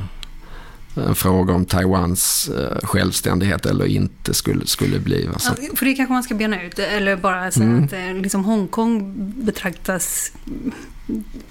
[0.96, 5.30] en fråga om Taiwans eh, självständighet eller inte skulle, skulle bli.
[5.34, 5.56] Alltså.
[5.62, 7.84] Ja, för det kanske man ska bena ut, eller bara säga mm.
[7.84, 9.14] att eh, liksom Hongkong
[9.46, 10.32] betraktas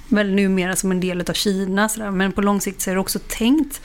[0.08, 2.10] väl numera som en del av Kina, sådär.
[2.10, 3.80] men på lång sikt så är det också tänkt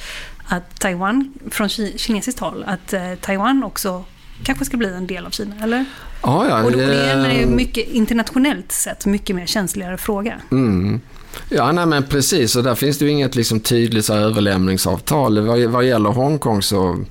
[0.45, 4.05] att Taiwan, från kinesiskt håll, att eh, Taiwan också
[4.43, 5.85] kanske ska bli en del av Kina, eller?
[6.23, 6.63] Ja, ja.
[6.63, 10.41] Och det är en mycket internationellt sett mycket mer känsligare fråga.
[10.51, 11.01] Mm.
[11.49, 12.55] Ja, nej, men precis.
[12.55, 15.39] Och där finns det ju inget liksom, tydligt så här, överlämningsavtal.
[15.39, 17.05] Vad, vad gäller Hongkong så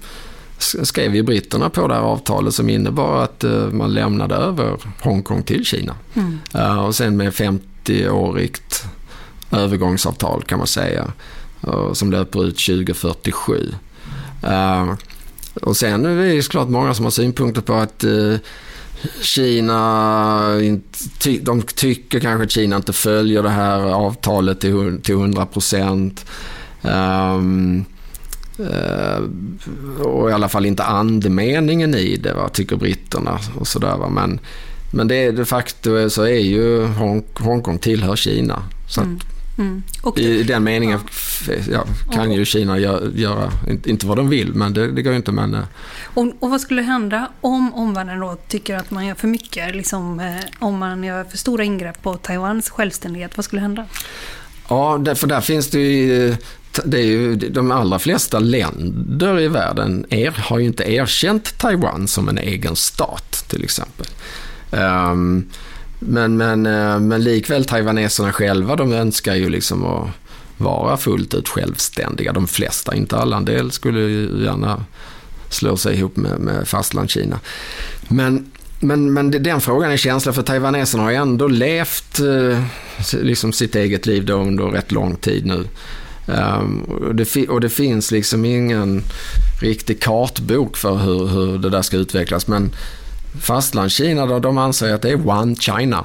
[0.58, 5.42] skrev ju britterna på det här avtalet som innebar att uh, man lämnade över Hongkong
[5.42, 5.94] till Kina.
[6.14, 6.38] Mm.
[6.54, 8.84] Uh, och sen med 50-årigt
[9.50, 11.12] övergångsavtal kan man säga.
[11.68, 13.74] Uh, som löper ut 2047
[15.62, 18.34] och sen är det såklart många som har synpunkter på att eh,
[19.20, 20.48] Kina,
[21.40, 26.24] de tycker kanske att Kina inte följer det här avtalet till, till 100 procent.
[26.82, 27.84] Um,
[28.60, 29.20] uh,
[30.00, 33.38] och i alla fall inte andemeningen i det, va, tycker britterna.
[33.58, 34.40] och sådär, Men,
[34.92, 38.62] men det, de facto så är ju Hong, Hongkong tillhör Kina.
[38.88, 39.18] Så mm.
[39.58, 39.82] Mm.
[40.16, 41.00] I, I den meningen
[41.70, 41.84] ja.
[42.12, 43.52] Kan ju Kina göra, göra,
[43.84, 45.32] inte vad de vill, men det, det går ju inte.
[45.32, 45.60] Men, eh.
[46.14, 49.76] och, och vad skulle hända om omvärlden då tycker att man gör för mycket?
[49.76, 53.86] Liksom, eh, om man gör för stora ingrepp på Taiwans självständighet, vad skulle hända?
[54.68, 56.36] Ja, för där finns det ju
[56.84, 62.08] det är ju, de allra flesta länder i världen er, har ju inte erkänt Taiwan
[62.08, 64.06] som en egen stat till exempel.
[64.70, 65.50] Um,
[66.06, 70.08] men, men, eh, men likväl taiwaneserna själva, de önskar ju liksom att
[70.58, 72.32] vara fullt ut självständiga.
[72.32, 73.36] De flesta, inte alla.
[73.36, 74.84] En del skulle ju gärna
[75.50, 77.40] slå sig ihop med, med fastlandskina.
[78.08, 82.62] Men, men, men den frågan är känslig för taiwaneserna har ju ändå levt eh,
[83.22, 85.64] liksom sitt eget liv då under rätt lång tid nu.
[86.28, 89.02] Um, och, det, och, det, finns liksom ingen
[89.60, 92.46] riktig kartbok för hur, hur det där ska utvecklas.
[92.46, 92.72] Men
[93.40, 96.04] Fastlandskina då, de anser att det är One China.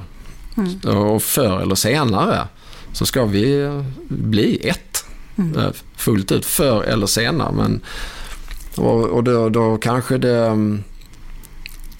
[0.57, 0.97] Mm.
[0.97, 2.47] Och förr eller senare
[2.93, 5.05] så ska vi bli ett.
[5.35, 5.59] Mm.
[5.59, 7.51] Eh, fullt ut, förr eller senare.
[7.51, 7.81] Men,
[8.75, 10.83] och, och då, då kanske det mm,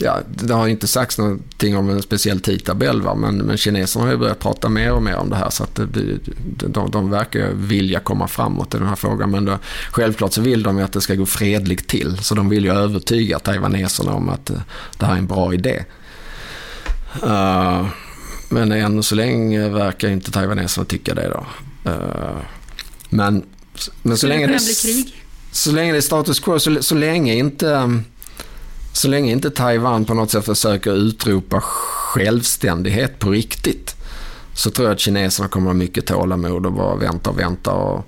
[0.02, 3.16] ja, det har inte sagts någonting om en speciell tidtabell, va?
[3.16, 5.76] Men, men kineserna har ju börjat prata mer och mer om det här så att
[5.76, 6.20] det,
[6.68, 9.32] de, de verkar vilja komma framåt i den här frågan.
[9.32, 9.58] Men då,
[9.92, 12.72] självklart så vill de ju att det ska gå fredligt till så de vill ju
[12.72, 14.58] övertyga taiwaneserna om att eh,
[14.98, 15.84] det här är en bra idé.
[17.24, 17.86] Uh,
[18.50, 21.46] men än så länge verkar inte taiwaneserna tycka det då.
[21.92, 22.42] Uh,
[23.10, 23.44] men,
[24.02, 24.60] men så länge det,
[25.52, 28.02] så länge det är status quo, så, så länge inte
[28.94, 33.96] så länge inte Taiwan på något sätt försöker utropa självständighet på riktigt
[34.54, 37.72] så tror jag att kineserna kommer att ha mycket tålamod och bara vänta och vänta
[37.72, 38.06] och,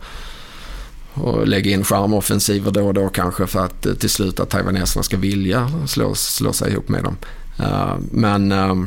[1.13, 5.03] och lägga in charmoffensiver då och då kanske för att eh, till slut att taiwaneserna
[5.03, 7.17] ska vilja slå, slå sig ihop med dem.
[7.59, 8.85] Uh, men uh,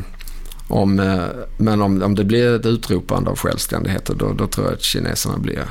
[0.69, 1.25] om, uh,
[1.57, 5.39] men om, om det blir ett utropande av självständighet då, då tror jag att kineserna
[5.39, 5.65] blir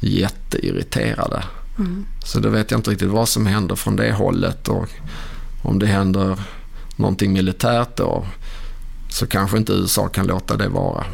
[0.00, 1.44] jätteirriterade.
[1.78, 2.06] Mm.
[2.24, 4.88] Så då vet jag inte riktigt vad som händer från det hållet och
[5.62, 6.38] om det händer
[6.96, 8.24] någonting militärt då
[9.08, 11.04] så kanske inte USA kan låta det vara.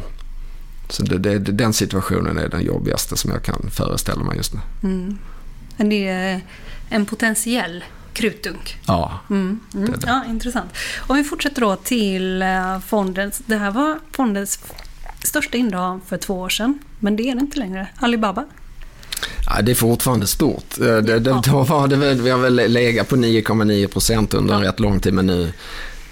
[0.89, 4.59] Så det, det, den situationen är den jobbigaste som jag kan föreställa mig just nu.
[4.83, 5.17] Mm.
[5.77, 6.41] Det är
[6.89, 8.77] en potentiell krutdunk.
[8.87, 9.59] Ja, mm.
[9.73, 9.91] Mm.
[9.91, 10.07] Det det.
[10.07, 10.71] ja, intressant.
[10.97, 14.59] Om vi fortsätter då till eh, fondens, det här var fondens
[15.23, 17.87] största innehav för två år sedan, men det är det inte längre.
[17.95, 18.45] Alibaba.
[19.45, 20.79] Ja, det är fortfarande stort.
[20.81, 24.55] Eh, det, det, då var det väl, vi har väl legat på 9,9 procent under
[24.55, 25.53] en rätt lång tid men nu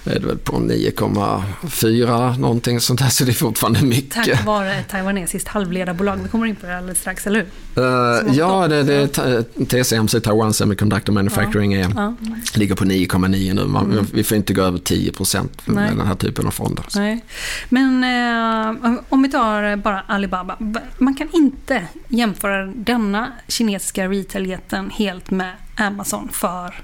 [0.07, 4.25] är det väl på 9,4 någonting sånt där så det är fortfarande mycket.
[4.25, 6.19] Tack vare ett taiwanesiskt halvledarbolag.
[6.23, 7.83] Vi kommer in på det alldeles strax, eller hur?
[7.83, 11.85] Uh, ja, det, det är TSMC, Taiwan Semiconductor Manufacturing, ja.
[11.85, 12.15] Är, ja.
[12.53, 13.65] ligger på 9,9 nu.
[13.65, 14.05] Man, mm.
[14.13, 16.85] Vi får inte gå över 10 procent med den här typen av fonder.
[16.95, 17.25] Nej.
[17.69, 20.57] Men eh, om vi tar bara Alibaba.
[20.97, 26.75] Man kan inte jämföra denna kinesiska retail-jätten helt med Amazon för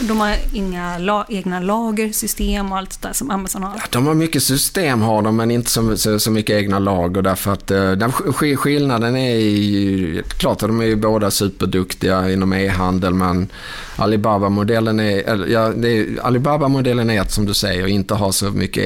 [0.00, 3.74] de har inga la egna lagersystem och allt där som Amazon har.
[3.76, 7.22] Ja, de har mycket system har de, men inte så, så, så mycket egna lager
[7.22, 8.12] därför att eh, den
[8.56, 13.48] skillnaden är ju, klart att de är ju båda superduktiga inom e-handel men
[13.96, 18.84] Alibaba-modellen är, ja, är, Alibaba-modellen är att som du säger inte ha så mycket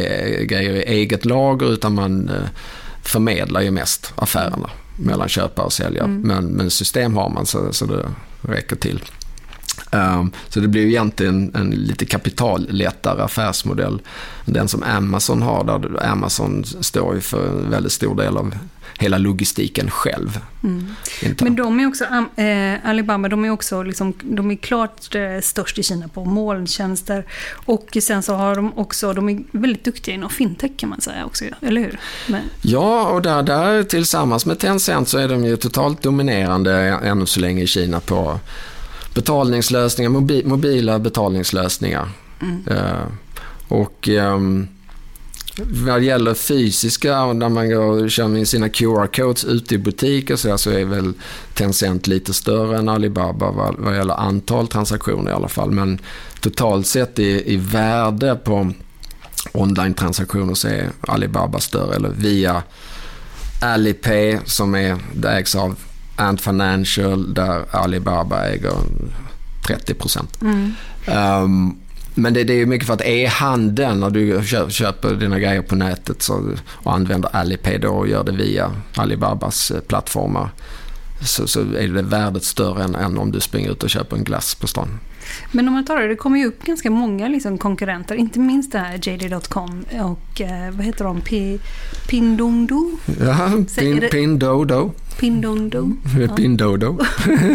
[0.49, 2.49] grejer i eget lager utan man eh,
[3.03, 6.05] förmedlar ju mest affärerna mellan köpare och säljare.
[6.05, 6.21] Mm.
[6.21, 8.09] Men, men system har man så, så det
[8.43, 9.01] räcker till.
[9.91, 14.01] Um, så det blir ju egentligen en lite kapitallättare affärsmodell.
[14.45, 18.55] Den som Amazon har, där Amazon står ju för en väldigt stor del av
[18.99, 20.41] hela logistiken själv.
[20.65, 20.95] Mm.
[21.41, 22.05] Men de är också,
[22.37, 27.25] äh, Alibaba, de är också liksom, de är klart äh, störst i Kina på molntjänster.
[27.53, 31.25] Och sen så har de också, de är väldigt duktiga inom fintech kan man säga
[31.25, 31.99] också, eller hur?
[32.29, 32.41] Men...
[32.63, 36.73] Ja, och där, där tillsammans med Tencent så är de ju totalt dominerande
[37.05, 38.41] ännu så länge i Kina på
[39.15, 42.09] betalningslösningar, mobi, mobila betalningslösningar.
[42.41, 42.65] Mm.
[42.71, 43.07] Uh,
[43.69, 44.69] och um,
[45.59, 50.71] vad gäller fysiska, när man går kör med sina QR-codes ute i butiker så, så
[50.71, 51.13] är väl
[51.55, 55.71] Tencent lite större än Alibaba vad, vad gäller antal transaktioner i alla fall.
[55.71, 55.99] Men
[56.41, 58.73] totalt sett i, i värde på
[59.53, 61.97] online-transaktioner så är Alibaba större.
[61.97, 62.63] Eller via
[63.61, 65.77] Alipay som är, det ägs av
[66.23, 68.75] Ant Financial där Alibaba äger
[69.67, 70.43] 30 procent.
[70.43, 70.73] Mm.
[71.07, 71.77] Um,
[72.15, 76.23] men det, det är mycket för att e-handeln, när du köper dina grejer på nätet
[76.23, 80.51] så, och använder Alipay då och gör det via Alibabas eh, plattformar
[81.25, 84.25] så, så är det värdet större än, än om du springer ut och köper en
[84.25, 84.89] glass på stan.
[85.53, 88.73] Men om man tar det, det kommer ju upp ganska många liksom konkurrenter, inte minst
[88.73, 91.21] det här JD.com och eh, vad heter de?
[91.21, 91.59] P
[92.09, 92.91] Pindondo?
[93.21, 94.93] Ja, pin, Pindodo.
[95.19, 95.93] Pindondo.
[96.21, 96.29] Ja.
[96.29, 96.99] Pindodo.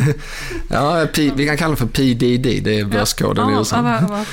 [0.69, 3.75] ja, P, vi kan kalla det för PDD, det är börskoden ja, i USA.
[3.75, 4.25] Ja, vad,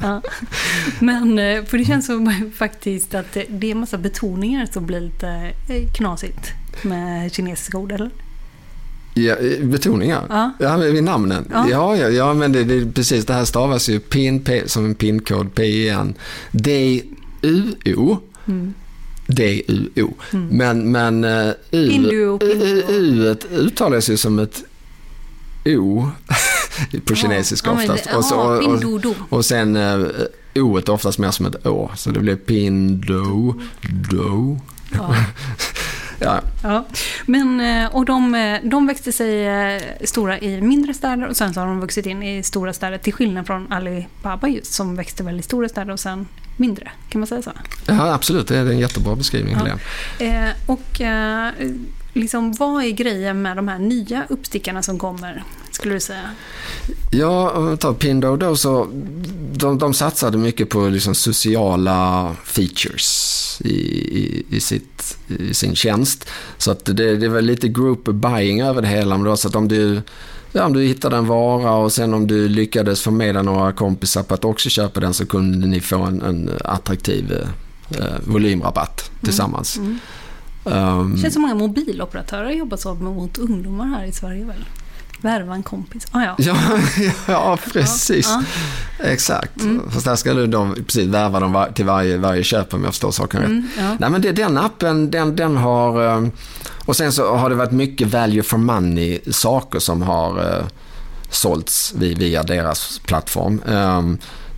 [0.00, 0.22] vad.
[1.00, 5.00] Men, eh, för det känns som faktiskt att det, är en massa betoningar som blir
[5.00, 6.52] lite eh, knasigt
[6.82, 8.10] med kinesiska ord, eller?
[9.14, 10.26] Ja, betoningar?
[10.28, 10.52] Ja.
[10.58, 11.48] ja vid namnen?
[11.52, 13.26] Ja, ja, ja, ja men det, det, precis.
[13.26, 16.14] Det här stavas ju PIN, P, som en pinkod, P-I-N,
[16.50, 18.18] D-U-O.
[18.46, 18.74] Mm.
[19.26, 20.14] D-U-O.
[20.32, 20.48] Mm.
[20.48, 22.38] Men, men uh, U,
[22.88, 24.64] U, uttalas ju som ett
[25.64, 26.10] O
[27.04, 28.04] på kinesiska ja, oftast.
[28.04, 30.08] Det, och, så, och, och, och, sen uh,
[30.54, 31.90] O är oftast mer som ett Å.
[31.96, 33.54] Så det blir Pindo,
[34.10, 34.58] Do.
[34.92, 35.14] Ja.
[36.18, 36.40] Ja.
[36.62, 36.86] ja.
[37.26, 41.54] Men, eh, och de, eh, de växte sig eh, stora i mindre städer och sen
[41.54, 45.22] så har de vuxit in i stora städer till skillnad från Alibaba just som växte
[45.22, 46.26] väl i stora städer och sen
[46.56, 46.90] mindre.
[47.08, 47.50] Kan man säga så?
[47.86, 48.48] Ja, absolut.
[48.48, 49.78] Det är en jättebra beskrivning, ja.
[50.18, 50.54] Helene.
[50.66, 51.00] och
[52.16, 56.30] liksom, vad är grejen med de här nya uppstickarna som kommer, skulle du säga?
[57.10, 58.88] Ja, om vi tar Pindo då så
[59.52, 63.68] de, de satsade mycket på liksom sociala features i,
[64.18, 66.28] i, i, sitt, i sin tjänst.
[66.58, 69.18] Så att det, det var lite group buying över det hela.
[69.18, 70.02] Men så att om du
[70.52, 74.22] Ja, om du hittade en vara och sen om du lyckades få med några kompisar
[74.22, 77.32] på att också köpa den så kunde ni få en, en attraktiv
[77.90, 79.76] eh, volymrabatt tillsammans.
[79.76, 79.98] Mm.
[80.64, 80.98] Mm.
[80.98, 84.64] Um, det känns som många mobiloperatörer jobbar så mot ungdomar här i Sverige väl?
[85.20, 86.06] Värva en kompis.
[86.10, 86.34] Ah, ja.
[86.38, 86.56] Ja,
[87.26, 88.26] ja, precis.
[88.28, 88.42] Ja,
[88.98, 89.04] ja.
[89.04, 89.60] Exakt.
[89.60, 89.90] Mm.
[89.90, 93.10] Fast där ska du då precis värva dem till varje, varje köp om jag förstår
[93.10, 93.48] saken rätt.
[93.48, 93.96] Mm, ja.
[93.98, 96.06] Nej, men det, den appen, den, den har...
[96.06, 96.28] Eh,
[96.84, 100.64] och sen så har det varit mycket value for money saker som har uh,
[101.30, 103.60] sålts via deras plattform.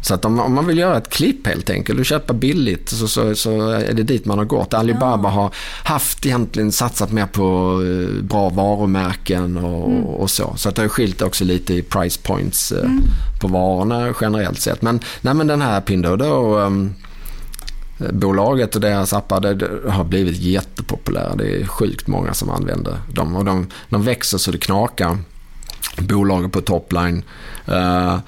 [0.00, 3.08] Så att om, om, man vill göra ett klipp helt enkelt och köpa billigt så,
[3.08, 4.74] så, så, är det dit man har gått.
[4.74, 5.34] Alibaba ja.
[5.34, 10.04] har haft egentligen satsat mer på eh, bra varumärken och, mm.
[10.04, 10.52] och så.
[10.56, 13.04] Så att det har skilt också lite i price points eh, mm.
[13.40, 14.82] på varorna generellt sett.
[14.82, 16.94] Men, nej, men den här Pinduoduo um,
[17.98, 21.34] bolaget och deras appar det, det har blivit jättepopulära.
[21.36, 25.18] Det är sjukt många som använder dem och de, de växer så det knakar.
[25.98, 27.22] Bolaget på topline.
[27.68, 28.18] Uh,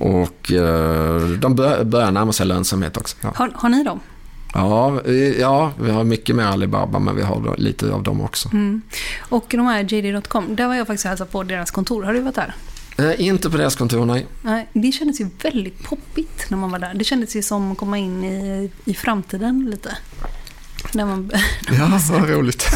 [0.00, 3.16] och eh, de börjar närma sig lönsamhet också.
[3.20, 3.32] Ja.
[3.34, 4.00] Har, har, ni dem?
[4.54, 5.00] Ja,
[5.38, 8.48] ja, vi har mycket mer Alibaba men vi har lite av dem också.
[8.52, 8.82] Mm.
[9.18, 12.02] Och de här JD.com, där var jag faktiskt hälsat på deras kontor.
[12.02, 12.54] Har du varit där?
[12.98, 14.26] Eh, inte på deras kontor, nej.
[14.42, 14.68] nej.
[14.72, 16.94] Det kändes ju väldigt poppigt när man var där.
[16.94, 19.96] Det kändes ju som att komma in i, i framtiden lite.
[20.92, 21.30] När man,
[21.78, 22.68] ja, vad roligt.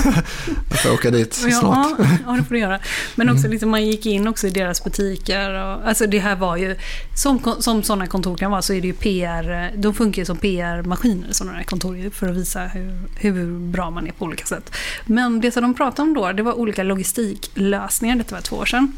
[0.71, 1.97] Jag får åka dit snart.
[1.99, 2.79] Ja, ja, det får du göra.
[3.15, 5.51] Men också liksom, man gick in också i deras butiker.
[5.51, 6.77] Och, alltså det här var ju,
[7.15, 10.37] som, som sådana kontor kan vara, så är det ju PR, de funkar ju som
[10.37, 14.75] PR-maskiner, sådana här kontor, för att visa hur, hur bra man är på olika sätt.
[15.07, 18.67] Men det som de pratade om då, det var olika logistiklösningar, detta var två år
[18.67, 18.93] sedan.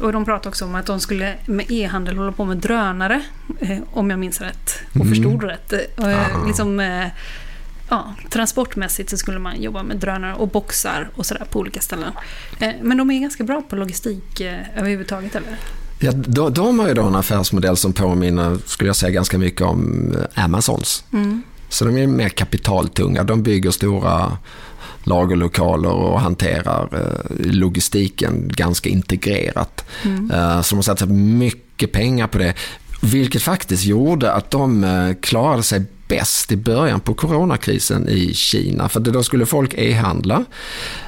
[0.00, 3.22] Och de pratade också om att de skulle med e-handel hålla på med drönare,
[3.60, 5.08] eh, om jag minns rätt och mm.
[5.08, 5.72] förstod rätt.
[5.72, 7.06] Eh, liksom, eh,
[7.90, 12.12] ja, transportmässigt så skulle man jobba med drönare och boxar och sådär på olika ställen.
[12.58, 15.58] Eh, men de är ganska bra på logistik eh, överhuvudtaget, eller?
[15.98, 16.12] Ja,
[16.50, 20.44] de, har ju då en affärsmodell som påminner, skulle jag säga, ganska mycket om eh,
[20.44, 21.04] Amazons.
[21.12, 21.42] Mm.
[21.68, 23.24] Så de är mer kapitaltunga.
[23.24, 24.38] De bygger stora
[25.04, 26.88] lagerlokaler och hanterar
[27.38, 29.84] logistiken ganska integrerat.
[30.04, 30.28] Mm.
[30.62, 32.54] Så de har satsat mycket pengar på det.
[33.02, 38.88] Vilket faktiskt gjorde att de klarade sig bäst i början på coronakrisen i Kina.
[38.88, 40.44] För då skulle folk e-handla.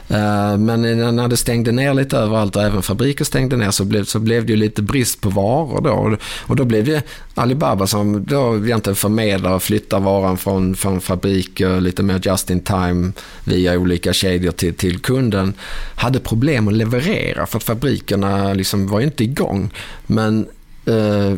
[0.08, 0.82] Eh, men
[1.16, 4.46] när det stängde ner lite överallt och även fabriker stängde ner så blev, så blev
[4.46, 6.16] det ju lite brist på varor då.
[6.46, 7.02] Och då blev det
[7.34, 12.60] Alibaba som då egentligen förmedlar och flyttar varan från, från fabriker lite mer just in
[12.60, 13.12] time
[13.44, 15.54] via olika kedjor till, till kunden.
[15.94, 19.70] Hade problem att leverera för att fabrikerna liksom var inte igång.
[20.06, 20.46] Men
[20.86, 21.34] eh,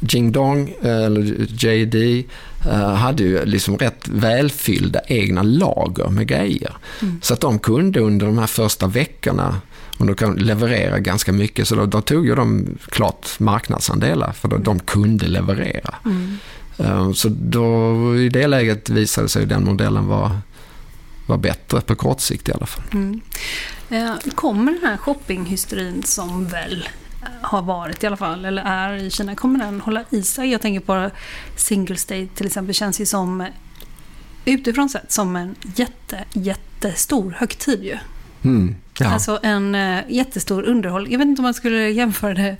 [0.00, 2.24] Jingdong, eller JD,
[2.70, 6.76] eh, hade ju liksom rätt välfyllda egna lager med grejer.
[7.02, 7.20] Mm.
[7.22, 9.60] Så att de kunde under de här första veckorna
[9.98, 11.68] och de kan leverera ganska mycket.
[11.68, 15.94] Så då, då tog ju de klart marknadsandelar för då, de kunde leverera.
[16.04, 16.38] Mm.
[16.78, 20.40] Eh, så då, i det läget visade sig den modellen vara
[21.28, 22.84] var bättre på kort sikt i alla fall.
[22.92, 23.20] Mm.
[23.90, 26.88] Eh, kommer den här shoppinghysterin som väl
[27.42, 30.50] har varit i alla fall, eller är i Kina, kommer den hålla i sig?
[30.50, 31.10] Jag tänker på
[31.56, 33.46] single state till exempel, känns ju som
[34.44, 37.98] utifrån sett som en jätte, jättestor högtid ju.
[38.44, 39.06] Mm, ja.
[39.06, 41.06] Alltså en uh, jättestor underhåll.
[41.10, 42.56] Jag vet inte om man skulle jämföra det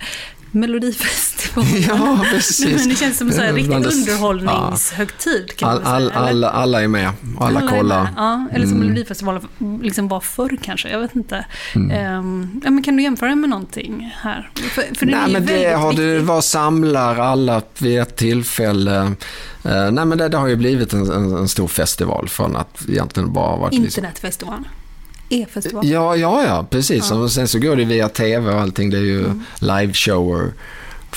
[0.51, 1.29] Melodifestivalen.
[1.87, 2.79] Ja, precis.
[2.79, 5.55] Men det känns som en riktig underhållningshögtid.
[5.57, 8.09] Kan all, all, alla, alla är med och alla, alla kollar.
[8.15, 8.87] Ja, eller som mm.
[8.87, 9.41] Melodifestivalen
[9.81, 10.89] liksom var förr kanske.
[10.89, 11.45] Jag vet inte.
[11.75, 12.17] Mm.
[12.19, 14.49] Um, ja, men kan du jämföra med någonting här?
[14.55, 19.01] För, för nej, men det har du, vad samlar alla vid ett tillfälle?
[19.01, 22.85] Uh, nej, men det, det, har ju blivit en, en, en, stor festival från att
[22.89, 23.73] egentligen bara varit...
[23.73, 24.63] Liksom- Internetfestival?
[25.29, 25.87] E-festival?
[25.87, 27.09] Ja, ja, ja precis.
[27.09, 27.15] Ja.
[27.15, 28.89] Och sen så går det via tv och allting.
[28.89, 29.43] Det är ju mm.
[29.59, 30.53] liveshower.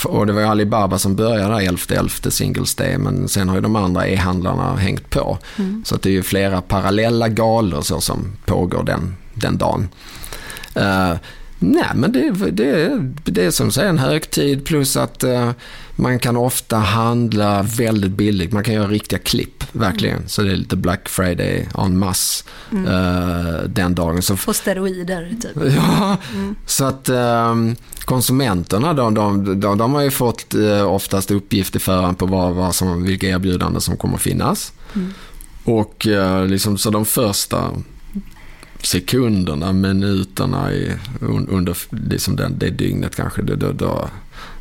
[0.04, 3.76] Och det var ju Alibaba som började 11.11 Singles Day men sen har ju de
[3.76, 5.38] andra e-handlarna hängt på.
[5.58, 5.82] Mm.
[5.86, 9.88] Så att det är ju flera parallella galor så som pågår den, den dagen.
[10.76, 11.14] Uh,
[11.62, 15.50] nej men det, det, det är som säger en högtid plus att uh,
[15.96, 18.52] man kan ofta handla väldigt billigt.
[18.52, 20.16] Man kan göra riktiga klipp, verkligen.
[20.16, 20.28] Mm.
[20.28, 22.86] Så det är lite Black Friday en masse mm.
[22.86, 24.22] uh, den dagen.
[24.22, 25.56] Så, På steroider, typ.
[25.76, 26.54] Ja, mm.
[26.66, 31.78] så att um, konsumenterna de, de, de, de, har ju fått uh, oftast uppgift i
[31.78, 34.72] förhand på vad, vad som, vilka erbjudanden som kommer att finnas.
[34.94, 35.12] Mm.
[35.64, 37.70] Och uh, liksom, så de första
[38.82, 40.92] sekunderna, minuterna i,
[41.48, 44.08] under liksom den, det dygnet kanske, då, då, då,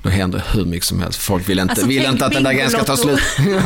[0.04, 1.22] då händer hur mycket som helst.
[1.22, 3.20] Folk vill inte, alltså, vill inte att den där grejen ska ta slut.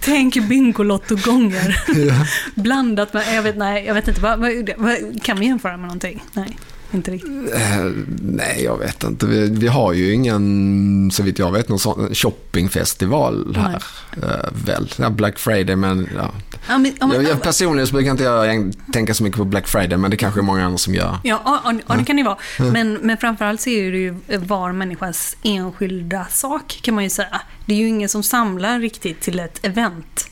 [0.00, 1.82] tänk Bingolotto-gånger.
[2.08, 2.26] ja.
[2.54, 4.38] Blandat med, jag vet, nej, jag vet inte, vad,
[4.76, 6.24] vad, kan vi jämföra med någonting?
[6.32, 6.58] Nej.
[6.92, 7.30] Inte riktigt?
[7.30, 7.92] Uh,
[8.22, 9.26] nej, jag vet inte.
[9.26, 13.82] Vi, vi, har ju ingen, så vitt jag vet, någon sån shoppingfestival här.
[14.16, 16.30] Uh, väl, ja, Black Friday, men ja.
[16.68, 19.98] Men, om, jag, jag, personligen så brukar inte jag tänka så mycket på Black Friday,
[19.98, 21.18] men det kanske är många andra som gör.
[21.24, 22.38] Ja, och, och det kan det vara.
[22.58, 27.40] Men, men framförallt så är det ju var människas enskilda sak, kan man ju säga.
[27.66, 30.30] Det är ju ingen som samlar riktigt till ett event.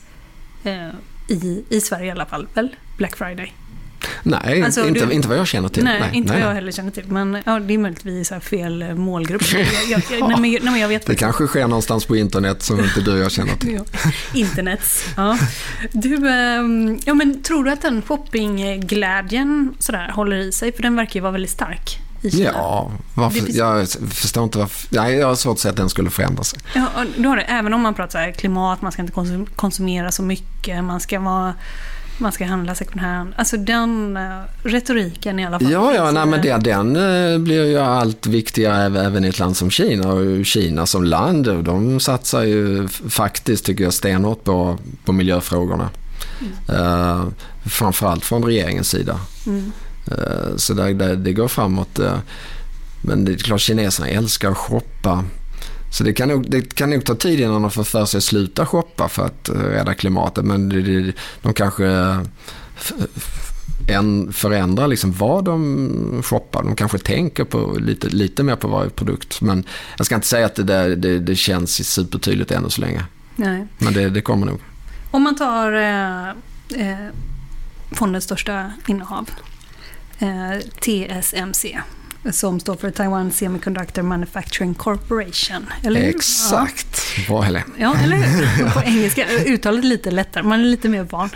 [0.65, 0.89] Uh,
[1.27, 2.75] i, I Sverige i alla fall, väl?
[2.97, 3.53] Black Friday.
[4.23, 5.83] Nej, alltså, inte, du, inte vad jag känner till.
[5.83, 6.41] Nej, nej inte nej.
[6.41, 7.07] vad jag heller känner till.
[7.07, 9.41] Men ja, det är möjligtvis fel eh, målgrupp.
[9.53, 13.01] Jag, jag, ja, nej, men, jag vet det kanske sker någonstans på internet som inte
[13.01, 13.79] du och jag känner till.
[14.33, 15.37] Internets, ja.
[15.91, 20.71] Du, ähm, ja, men tror du att den shoppingglädjen sådär håller i sig?
[20.71, 21.99] För den verkar ju vara väldigt stark.
[22.21, 23.55] Ja, varför, finns...
[23.55, 24.87] jag förstår inte varför.
[24.95, 26.59] Nej, jag har svårt att säga att den skulle förändra sig.
[26.75, 27.41] Ja, du har det.
[27.41, 31.53] Även om man pratar klimat, man ska inte konsumera så mycket, man ska vara
[32.19, 33.33] man ska handla second hand.
[33.35, 35.71] Alltså den uh, retoriken i alla fall.
[35.71, 39.57] Ja, ja nej, men det, den uh, blir ju allt viktigare även i ett land
[39.57, 40.07] som Kina.
[40.07, 45.89] Och Kina som land, de satsar ju faktiskt, tycker jag, stenhårt på, på miljöfrågorna.
[46.39, 46.81] Mm.
[46.81, 47.27] Uh,
[47.65, 49.19] framförallt från regeringens sida.
[49.45, 49.71] Mm.
[50.11, 51.99] Uh, så det, det, det, går framåt.
[53.01, 55.23] men det är klart, kineserna älskar att shoppa.
[55.91, 58.23] Så det kan, nog, det kan nog ta tid innan de får för sig att
[58.23, 60.45] sluta shoppa för att eh, rädda klimatet.
[60.45, 61.85] Men det, de kanske
[63.87, 66.63] en, förändrar liksom vad de shoppar.
[66.63, 69.41] De kanske tänker på lite, lite mer på varje produkt.
[69.41, 69.63] Men
[69.97, 73.05] jag ska inte säga att det, det, det känns supertydligt ännu så länge.
[73.35, 73.67] Nej.
[73.77, 74.59] Men det, det kommer nog.
[75.11, 76.29] Om man tar eh,
[76.89, 77.07] eh,
[77.91, 79.29] fondens största innehav,
[80.19, 81.79] eh, TSMC
[82.31, 85.65] som står för Taiwan Semiconductor Manufacturing Corporation.
[85.83, 87.01] Eller Exakt.
[87.17, 87.23] Ja.
[87.27, 87.63] Bra Helen.
[87.77, 88.69] Ja, eller hur?
[88.73, 89.25] På engelska.
[89.45, 90.43] Uttalet lite lättare.
[90.43, 91.29] Man är lite mer van.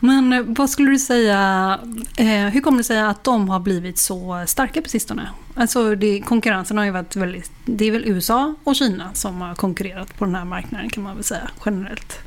[0.00, 1.78] Men eh, vad skulle du säga,
[2.16, 5.28] eh, hur kommer det sig att de har blivit så starka på sistone?
[5.54, 7.50] Alltså det, konkurrensen har ju varit väldigt...
[7.64, 11.14] Det är väl USA och Kina som har konkurrerat på den här marknaden kan man
[11.14, 12.18] väl säga generellt.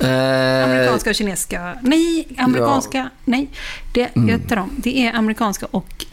[0.00, 1.76] Eh, Amerikanska och kinesiska...
[1.82, 2.98] Nej, amerikanska...
[2.98, 3.08] Ja.
[3.24, 3.50] Nej,
[3.92, 4.28] det, Mm.
[4.28, 4.70] heter de.
[4.76, 6.06] det är amerikanska och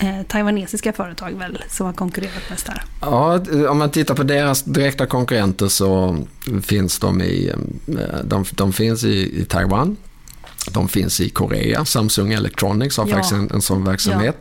[0.00, 2.82] eh, taiwanesiska företag väl som har konkurrerat mest här.
[3.00, 3.40] Ja,
[3.70, 6.16] om man tittar på deras direkta konkurrenter så
[6.62, 7.52] finns de i,
[7.88, 9.96] eh, de, de finns i, i Taiwan.
[10.70, 11.84] De finns i Korea.
[11.84, 13.14] Samsung Electronics har Ja.
[13.14, 14.36] faktiskt en, en sån verksamhet.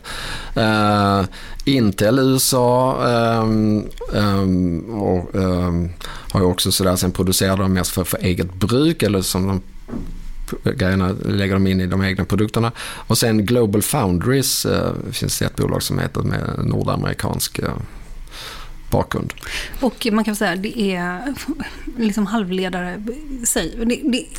[0.55, 1.21] Eh,
[1.65, 3.85] Intel USA ehm,
[4.15, 5.89] ehm, och, ehm,
[6.31, 9.61] har ju också sådär, sen producerar de mest för, för eget bruk eller som de
[10.63, 12.71] grejerna lägger de in i de egna produkterna.
[12.79, 17.73] Och sen Global Foundries eh, finns det ett bolag som heter med nordamerikansk eh,
[18.91, 19.33] bakgrund.
[19.81, 21.33] Och man kan säga det är
[21.97, 23.03] liksom halvledare,
[23.43, 23.75] säg,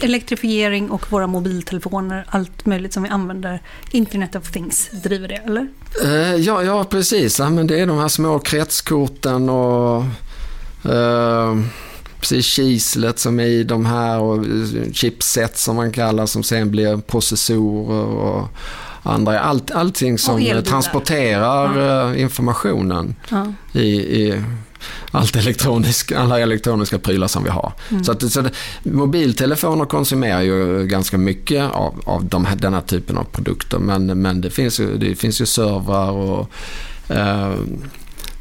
[0.00, 5.68] elektrifiering och våra mobiltelefoner, allt möjligt som vi använder, Internet of Things driver det, eller?
[6.04, 7.38] Eh, ja, ja, precis.
[7.38, 10.04] Ja, men det är de här små kretskorten och
[10.84, 11.58] eh,
[12.20, 14.44] precis kislet som är i de här och
[14.92, 18.48] chipset som man kallar som sen blir processorer och
[19.02, 19.40] andra.
[19.40, 23.52] Allt, allting som transporterar eh, informationen Ja.
[23.72, 24.42] i, i
[25.10, 27.72] allt elektronisk, alla elektroniska prylar som vi har.
[27.90, 28.04] Mm.
[28.04, 28.52] Så, att, så att,
[28.82, 33.78] mobiltelefoner konsumerar ju ganska mycket av, av de här, den här typen av produkter.
[33.78, 36.50] Men, men det, finns ju, det finns ju servrar och
[37.10, 37.54] eh,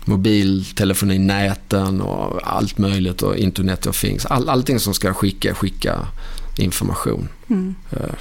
[0.07, 4.25] mobiltelefoninäten och allt möjligt och internet of things.
[4.25, 6.07] All, allting som ska skicka, skicka
[6.57, 7.75] information Mm.
[7.91, 8.13] eh,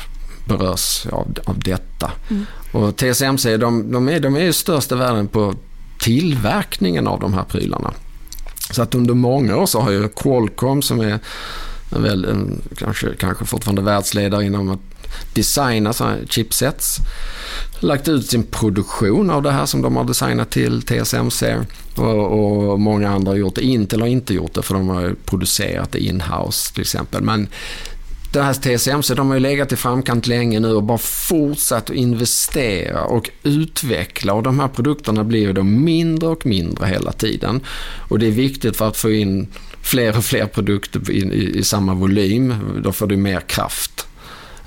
[0.45, 2.13] berörs av, av detta.
[2.31, 2.47] Mm.
[2.73, 5.55] Och TSMC de, de, är, de är ju störst i världen på
[5.99, 7.93] tillverkningen av de här prylarna.
[8.71, 11.19] Så att under många år så har ju Qualcomm som är
[11.91, 14.81] en väl, en, kanske, kanske fortfarande världsledare inom att
[15.35, 15.93] designa
[16.29, 16.99] chipsets.
[17.81, 21.57] Lagt ut sin produktion av det här som de har designat till TSMC
[21.97, 23.63] och, och många andra har gjort det.
[23.63, 27.23] Intel har inte gjort det för de har producerat det in-house till exempel.
[27.23, 27.49] Men
[28.33, 31.97] det här TSMC de har ju legat i framkant länge nu och bara fortsatt att
[31.97, 37.61] investera och utveckla och de här produkterna blir ju då mindre och mindre hela tiden.
[38.09, 39.49] Och det är viktigt för att få in
[39.83, 42.55] fler och fler produkter i, i, i samma volym.
[42.85, 43.96] Då får du mer kraft.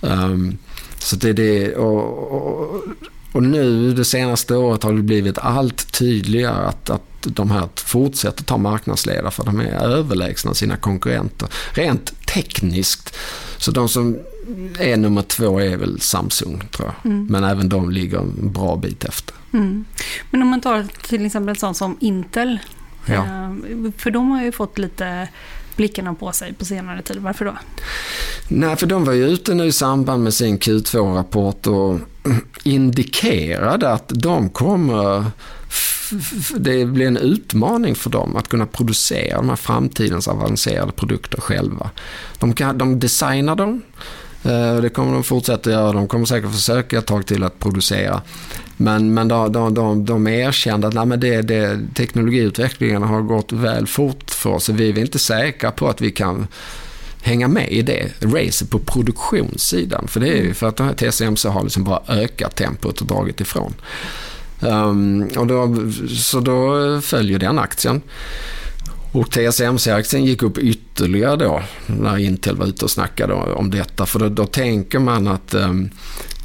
[0.01, 0.57] Um,
[0.99, 2.83] så det det och, och,
[3.31, 8.43] och nu det senaste året har det blivit allt tydligare att, att de här fortsätter
[8.43, 11.49] ta marknadsledare för de är överlägsna sina konkurrenter.
[11.73, 13.15] Rent tekniskt.
[13.57, 14.17] Så de som
[14.79, 17.11] är nummer två är väl Samsung tror jag.
[17.11, 17.27] Mm.
[17.29, 19.35] Men även de ligger en bra bit efter.
[19.53, 19.85] Mm.
[20.31, 22.59] Men om man tar till exempel sånt som Intel,
[23.05, 23.13] Ja.
[23.13, 25.27] eh, för de har ju fått lite
[25.79, 27.17] blickarna på sig på senare tid.
[27.17, 27.57] Varför då?
[28.47, 31.99] Nej, för de var ju ute nu i samband med sin Q2-rapport och
[32.63, 35.25] indikerade att de kommer...
[36.57, 41.89] Det blir en utmaning för dem att kunna producera de här framtidens avancerade produkter själva.
[42.39, 43.81] De, kan, de designar dem,
[44.43, 45.93] eh, det kommer de fortsätta göra.
[45.93, 48.21] De kommer säkert försöka ett tag till att producera.
[48.77, 53.51] Men, men de, de, de, de erkände att nej, men det, det, teknologiutvecklingen har gått
[53.51, 54.63] väl fort för oss.
[54.63, 56.47] Så vi är inte säkra på att vi kan
[57.21, 60.07] hänga med i det racet på produktionssidan.
[60.07, 63.07] För det är ju för att de här TSMC har liksom bara ökat tempot och
[63.07, 63.73] dragit ifrån.
[64.61, 65.75] Um, och då,
[66.17, 68.01] så då följer den aktien.
[69.11, 74.05] Och TSMC-aktien gick upp ytterligare då när Intel var ute och snackade om detta.
[74.05, 75.73] För då, då tänker man att eh,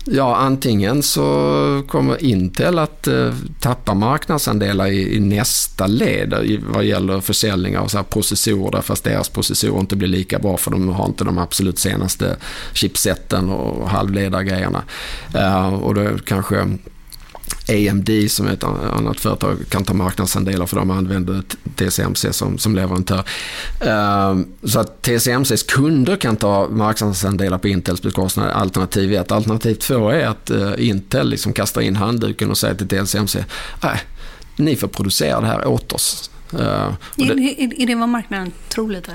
[0.07, 6.85] Ja, antingen så kommer Intel att eh, tappa marknadsandelar i, i nästa led i, vad
[6.85, 10.89] gäller försäljning av så här processorer fast deras processorer inte blir lika bra för de
[10.89, 12.37] har inte de absolut senaste
[12.73, 14.83] chipseten och halvledargrejerna.
[15.35, 16.79] Eh, och då kanske
[17.69, 21.43] AMD som är ett annat företag kan ta marknadsandelar för de använder
[21.77, 23.25] TSMC som, som leverantör.
[23.85, 29.33] Uh, så att TSMCs kunder kan ta marknadsandelar på Intels bekostnad, alternativ 1.
[29.33, 33.45] Alternativ 2 är att uh, Intel liksom kastar in handduken och säger till TSMC,
[33.83, 34.01] nej,
[34.57, 36.31] ni får producera det här åt oss.
[36.55, 36.61] Uh,
[37.17, 39.13] och Är, det, är, är det vad marknaden tror lite?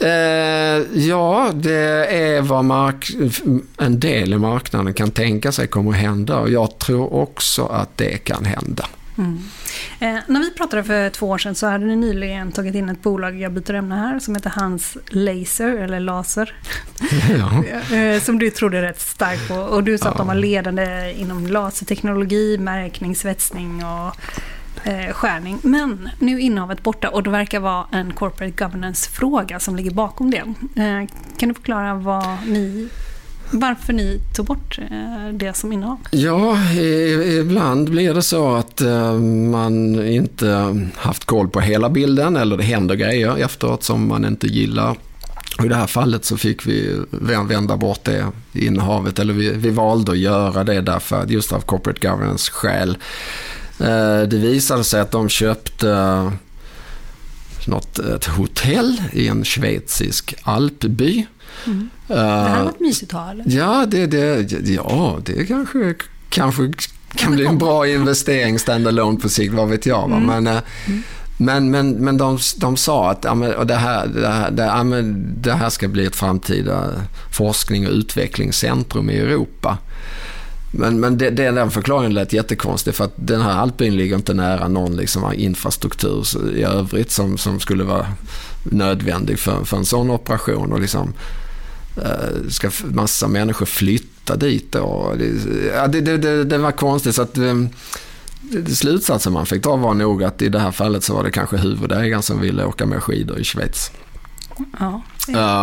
[0.00, 3.10] Eh, ja, det är vad mark
[3.78, 7.96] en del i marknaden kan tänka sig kommer att hända och jag tror också att
[7.96, 8.86] det kan hända.
[9.18, 9.38] Mm.
[10.00, 13.02] Eh, när vi pratade för två år sedan så hade ni nyligen tagit in ett
[13.02, 16.54] bolag, jag byter ämne här, som heter Hans Laser, eller Laser.
[17.38, 17.64] ja.
[17.96, 19.54] Eh, som du trodde rätt starkt på.
[19.54, 20.18] Och du sa att Ja.
[20.18, 24.16] de var ledande inom laserteknologi, märkning, svetsning och
[24.84, 25.58] eh, skärning.
[25.62, 30.30] Men nu är innehavet borta och det verkar vara en corporate governance-fråga som ligger bakom
[30.30, 30.44] det.
[30.82, 32.88] Eh, kan du förklara vad ni
[33.52, 35.98] varför ni tog bort eh, det som innehav?
[36.10, 36.56] Ja,
[37.40, 39.14] ibland blir det så att eh,
[39.50, 44.46] man inte haft koll på hela bilden eller det händer grejer efteråt som man inte
[44.46, 44.96] gillar.
[45.58, 49.70] Och I det här fallet så fick vi vända bort det innehavet, eller vi, vi
[49.70, 52.96] valde att göra det därför att just av corporate governance skäl
[54.28, 56.32] det visade sig att de köpte
[57.66, 61.26] något, ett hotell i en schweizisk alpby.
[61.66, 61.90] Mm.
[62.06, 63.44] Det här var ett mysigt att ha, eller?
[63.46, 65.94] Ja, det, det, ja, det kanske,
[66.28, 66.72] kanske
[67.14, 70.04] kan bli en bra investering standalone på sikt, vad vet jag.
[70.04, 70.22] Mm.
[70.26, 71.02] Men, mm.
[71.36, 74.84] men, men, men de, de sa att ja, men, det, här, det, här, det, ja,
[74.84, 76.88] men, det här ska bli ett framtida
[77.32, 79.78] forskning och utvecklingscentrum i Europa.
[80.70, 84.34] Men, men det, det, den förklaringen lät jättekonstig för att den här alpbyn ligger inte
[84.34, 88.06] nära någon liksom infrastruktur i övrigt som, som skulle vara
[88.62, 90.72] nödvändig för, för en sån operation.
[90.72, 91.12] Och liksom,
[91.96, 95.14] eh, ska massa människor flytta dit då?
[95.18, 95.32] Det,
[95.74, 97.14] ja, det, det, det var konstigt.
[97.14, 97.54] så att eh,
[98.74, 101.56] Slutsatsen man fick dra var nog att i det här fallet så var det kanske
[101.56, 103.90] huvudägaren som ville åka med skidor i Schweiz.
[104.78, 105.02] Ja.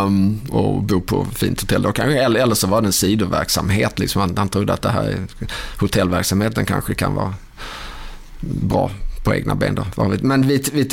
[0.06, 1.82] Um, och bo på fint hotell.
[1.82, 4.00] Då kanske, eller, eller så var det en sidoverksamhet.
[4.00, 4.22] Liksom.
[4.22, 5.18] Han, han trodde att det här
[5.80, 7.34] hotellverksamheten kanske kan vara
[8.42, 8.92] bra
[9.24, 9.76] på egna ben.
[9.76, 9.86] Då.
[10.22, 10.90] Men vi, vi,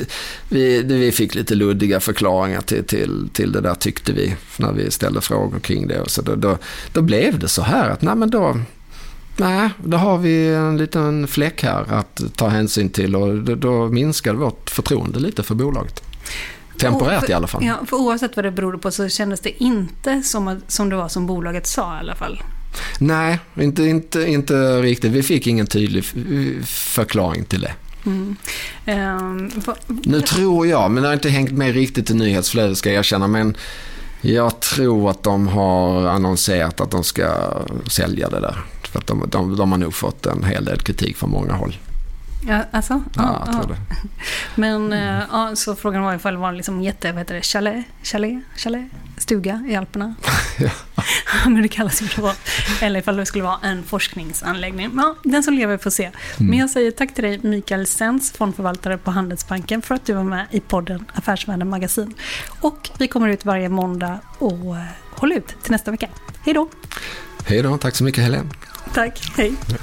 [0.48, 4.90] vi, vi fick lite luddiga förklaringar till, till, till det där tyckte vi när vi
[4.90, 6.00] ställde frågor kring det.
[6.00, 6.59] Och så då, då,
[6.92, 8.57] då blev det så här att nej, men då,
[9.36, 13.88] nej, då har vi en liten fläck här att ta hänsyn till och då, då
[13.88, 16.13] minskade vårt förtroende lite för bolaget.
[16.79, 17.64] Temporärt för, i alla fall.
[17.64, 21.09] Ja, för oavsett vad det berodde på så kändes det inte som, som det var
[21.09, 22.43] som bolaget sa i alla fall.
[22.99, 25.12] Nej, inte, inte, inte riktigt.
[25.12, 26.05] Vi fick ingen tydlig
[26.64, 27.72] förklaring till det.
[28.07, 28.37] Mm.
[28.87, 29.51] Um,
[30.03, 33.29] nu tror jag, men det har inte hängt med riktigt i nyhetsflödet ska jag erkänna,
[33.29, 33.57] men
[34.20, 37.35] jag tror att de har annonserat att de ska
[37.91, 38.64] sälja det där.
[38.83, 41.77] För att de, de, de har nog fått en hel del kritik från många håll.
[42.47, 43.03] Ja, alltså?
[43.16, 43.80] Ja, jag tror det.
[44.55, 45.22] Men mm.
[45.32, 48.86] ja, så frågan var ifall det var liksom jätte, vad heter det, chalet, chalet, chalet,
[49.18, 50.14] stuga i Alperna.
[50.59, 50.70] ja.
[51.45, 52.32] Men det kallas ju så.
[52.80, 54.90] Eller ifall det skulle vara en forskningsanläggning.
[54.97, 56.05] Ja, den som lever får se.
[56.05, 56.51] Mm.
[56.51, 60.24] Men jag säger tack till dig Mikael Sens, fondförvaltare på Handelsbanken, för att du var
[60.24, 62.14] med i podden Affärsvärlden Magasin.
[62.61, 64.76] Och vi kommer ut varje måndag och
[65.11, 66.09] håll ut till nästa vecka.
[66.45, 66.68] Hej då!
[67.47, 68.51] Hej då, tack så mycket Helene.
[68.95, 69.55] Tack, hej.
[69.68, 69.76] Du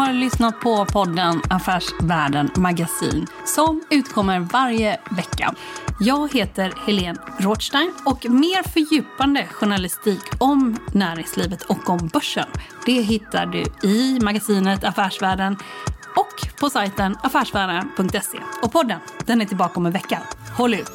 [0.00, 5.54] har lyssnat på podden Affärsvärlden Magasin som utkommer varje vecka.
[6.00, 12.46] Jag heter Helene Rothstein och mer fördjupande journalistik om näringslivet och om börsen
[12.86, 15.56] det hittar du i magasinet Affärsvärlden
[16.16, 18.38] och på sajten affärsvärlden.se.
[18.62, 20.22] Och podden, den är tillbaka om en vecka.
[20.56, 20.92] Håll ut!